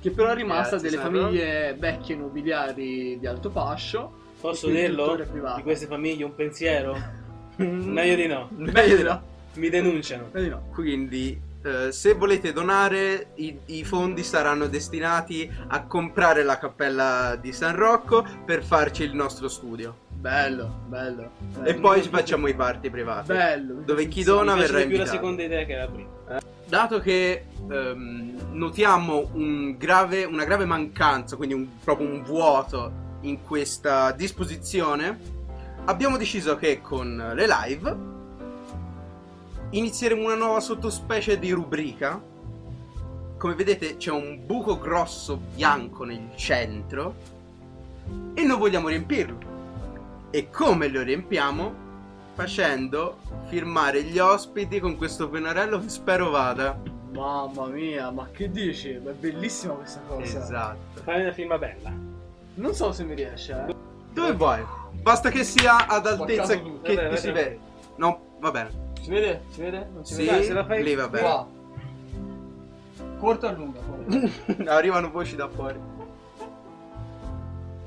Che 0.00 0.10
però 0.10 0.30
è 0.30 0.34
rimasta 0.34 0.78
delle 0.78 0.96
famiglie 0.96 1.76
vecchie 1.78 2.16
nobiliari 2.16 3.18
di 3.18 3.26
Altopascio. 3.26 4.18
Posso 4.40 4.68
e 4.68 4.70
quindi 4.70 4.88
dirlo? 4.88 5.16
Di 5.56 5.62
queste 5.62 5.86
famiglie 5.86 6.24
un 6.24 6.34
pensiero? 6.34 6.96
Meglio 7.56 8.14
di 8.14 8.26
no. 8.26 8.48
Meglio 8.50 8.96
di 8.96 9.02
no. 9.02 9.22
Mi 9.54 9.68
denunciano. 9.68 10.28
Vedi 10.30 10.48
no. 10.48 10.68
Quindi, 10.72 11.38
eh, 11.62 11.92
se 11.92 12.14
volete 12.14 12.52
donare, 12.52 13.32
i, 13.34 13.58
i 13.66 13.84
fondi 13.84 14.22
saranno 14.22 14.68
destinati 14.68 15.50
a 15.68 15.84
comprare 15.84 16.44
la 16.44 16.58
cappella 16.58 17.36
di 17.38 17.52
San 17.52 17.76
Rocco 17.76 18.24
per 18.46 18.62
farci 18.62 19.02
il 19.02 19.14
nostro 19.14 19.48
studio. 19.48 20.08
Bello, 20.20 20.80
bello. 20.86 21.30
E 21.64 21.74
poi 21.74 22.02
ci 22.02 22.10
facciamo 22.10 22.46
i 22.46 22.54
party 22.54 22.90
privati. 22.90 23.28
Bello. 23.28 23.80
Dove 23.84 24.06
chi 24.06 24.22
dona 24.22 24.52
Mi 24.54 24.60
verrà 24.60 24.78
di 24.80 24.86
più 24.88 24.96
la 24.96 25.02
invitato. 25.04 25.16
seconda 25.16 25.42
idea 25.42 25.64
che 25.64 25.74
la 25.76 25.86
prima. 25.88 26.08
Dato 26.66 27.00
che 27.00 27.46
ehm, 27.70 28.50
notiamo 28.52 29.30
un 29.32 29.76
grave- 29.78 30.24
una 30.24 30.44
grave 30.44 30.66
mancanza, 30.66 31.36
quindi 31.36 31.54
un- 31.54 31.66
proprio 31.82 32.06
un 32.08 32.22
vuoto 32.22 32.92
in 33.22 33.42
questa 33.42 34.12
disposizione, 34.12 35.18
abbiamo 35.86 36.16
deciso 36.18 36.54
che 36.56 36.80
con 36.82 37.32
le 37.34 37.46
live 37.46 37.96
inizieremo 39.70 40.22
una 40.24 40.34
nuova 40.36 40.60
sottospecie 40.60 41.38
di 41.38 41.50
rubrica. 41.50 42.20
Come 43.38 43.54
vedete 43.54 43.96
c'è 43.96 44.10
un 44.10 44.40
buco 44.44 44.78
grosso 44.78 45.40
bianco 45.54 46.04
nel 46.04 46.28
centro 46.36 47.14
e 48.34 48.42
noi 48.44 48.58
vogliamo 48.58 48.88
riempirlo. 48.88 49.49
E 50.30 50.50
come 50.50 50.88
lo 50.88 51.02
riempiamo? 51.02 51.88
Facendo 52.34 53.18
firmare 53.48 54.02
gli 54.04 54.18
ospiti 54.18 54.78
con 54.80 54.96
questo 54.96 55.28
pennarello 55.28 55.80
che 55.80 55.88
spero 55.88 56.30
vada. 56.30 56.78
Mamma 57.12 57.66
mia, 57.66 58.10
ma 58.10 58.28
che 58.30 58.50
dici? 58.50 58.98
Ma 59.02 59.10
è 59.10 59.14
bellissima 59.14 59.74
questa 59.74 60.00
cosa. 60.06 60.22
Esatto. 60.38 61.02
Fai 61.02 61.22
una 61.22 61.32
firma 61.32 61.58
bella. 61.58 61.92
Non 62.54 62.74
so 62.74 62.92
se 62.92 63.04
mi 63.04 63.14
riesce, 63.14 63.52
eh. 63.68 63.74
Dove 64.12 64.32
vuoi? 64.32 64.64
Basta 65.02 65.30
che 65.30 65.42
sia 65.44 65.86
ad 65.86 66.06
altezza 66.06 66.54
che 66.54 66.62
Vabbè, 66.94 67.08
ti 67.10 67.16
si 67.16 67.26
vabbè. 67.28 67.42
vede. 67.42 67.58
No, 67.96 68.20
va 68.38 68.50
bene. 68.50 68.70
Si 69.02 69.10
vede? 69.10 69.42
Si 69.50 69.60
vede? 69.60 69.88
Non 69.92 70.04
si 70.04 70.14
Sì, 70.14 70.24
Dai, 70.26 70.44
se 70.44 70.52
la 70.52 70.64
fai- 70.64 70.82
lì 70.82 70.94
va 70.94 71.08
bene. 71.08 71.22
Qua. 71.26 71.46
Corta 73.18 73.48
o 73.48 73.52
lunga? 73.54 73.80
Arrivano 74.72 75.10
voci 75.10 75.34
da 75.36 75.48
fuori. 75.48 75.78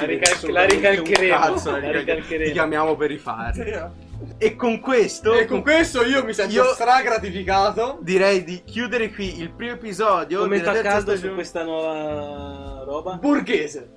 La, 0.00 0.06
rical- 0.06 0.32
Assolutamente 0.34 0.80
la 0.82 0.90
ricalcheremo. 0.90 1.36
cazzo, 1.38 1.70
la 1.70 1.78
la 1.78 1.78
ricalche- 1.78 2.04
Ti 2.04 2.10
ricalcheremo. 2.12 2.52
chiamiamo 2.52 2.96
per 2.96 3.08
rifare. 3.08 3.92
E 4.38 4.56
con 4.56 4.80
questo 4.80 5.32
E 5.34 5.44
con 5.46 5.62
questo 5.62 6.02
io 6.04 6.24
mi 6.24 6.32
sento 6.34 6.54
Io- 6.54 6.64
stra 6.74 7.00
gratificato. 7.02 7.98
direi 8.02 8.42
di 8.44 8.62
chiudere 8.64 9.10
qui 9.12 9.40
il 9.40 9.50
primo 9.50 9.72
episodio 9.74 10.40
Commento 10.40 10.70
a 10.70 10.74
caldo 10.80 11.16
su 11.16 11.32
questa 11.34 11.62
nuova 11.62 12.82
roba. 12.84 13.14
Borghese. 13.14 13.88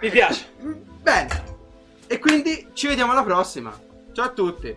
Mi 0.00 0.10
piace. 0.10 0.46
Bene. 1.02 1.28
E 2.06 2.18
quindi 2.18 2.68
ci 2.74 2.86
vediamo 2.86 3.12
alla 3.12 3.22
prossima. 3.24 3.72
Ciao 4.12 4.26
a 4.26 4.30
tutti. 4.30 4.76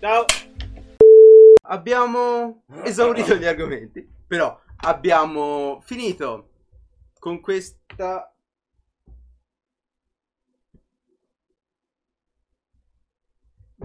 Ciao. 0.00 0.24
Abbiamo 1.70 2.62
esaurito 2.84 3.34
gli 3.34 3.44
argomenti, 3.44 4.06
però 4.26 4.58
abbiamo 4.82 5.80
finito 5.84 6.48
con 7.18 7.40
questa 7.40 8.32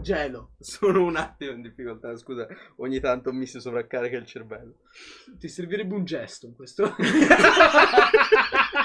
Gelo. 0.04 0.52
Sono 0.62 1.04
un 1.04 1.16
attimo 1.16 1.52
in 1.52 1.62
difficoltà, 1.62 2.16
scusa, 2.16 2.48
ogni 2.78 3.00
tanto 3.00 3.34
mi 3.34 3.48
si 3.48 3.60
sovraccarica 3.60 4.18
il 4.18 4.26
cervello. 4.26 4.76
Ti 5.40 5.48
servirebbe 5.48 5.96
un 5.96 6.06
gesto 6.06 6.46
in 6.46 6.56
questo. 6.56 6.94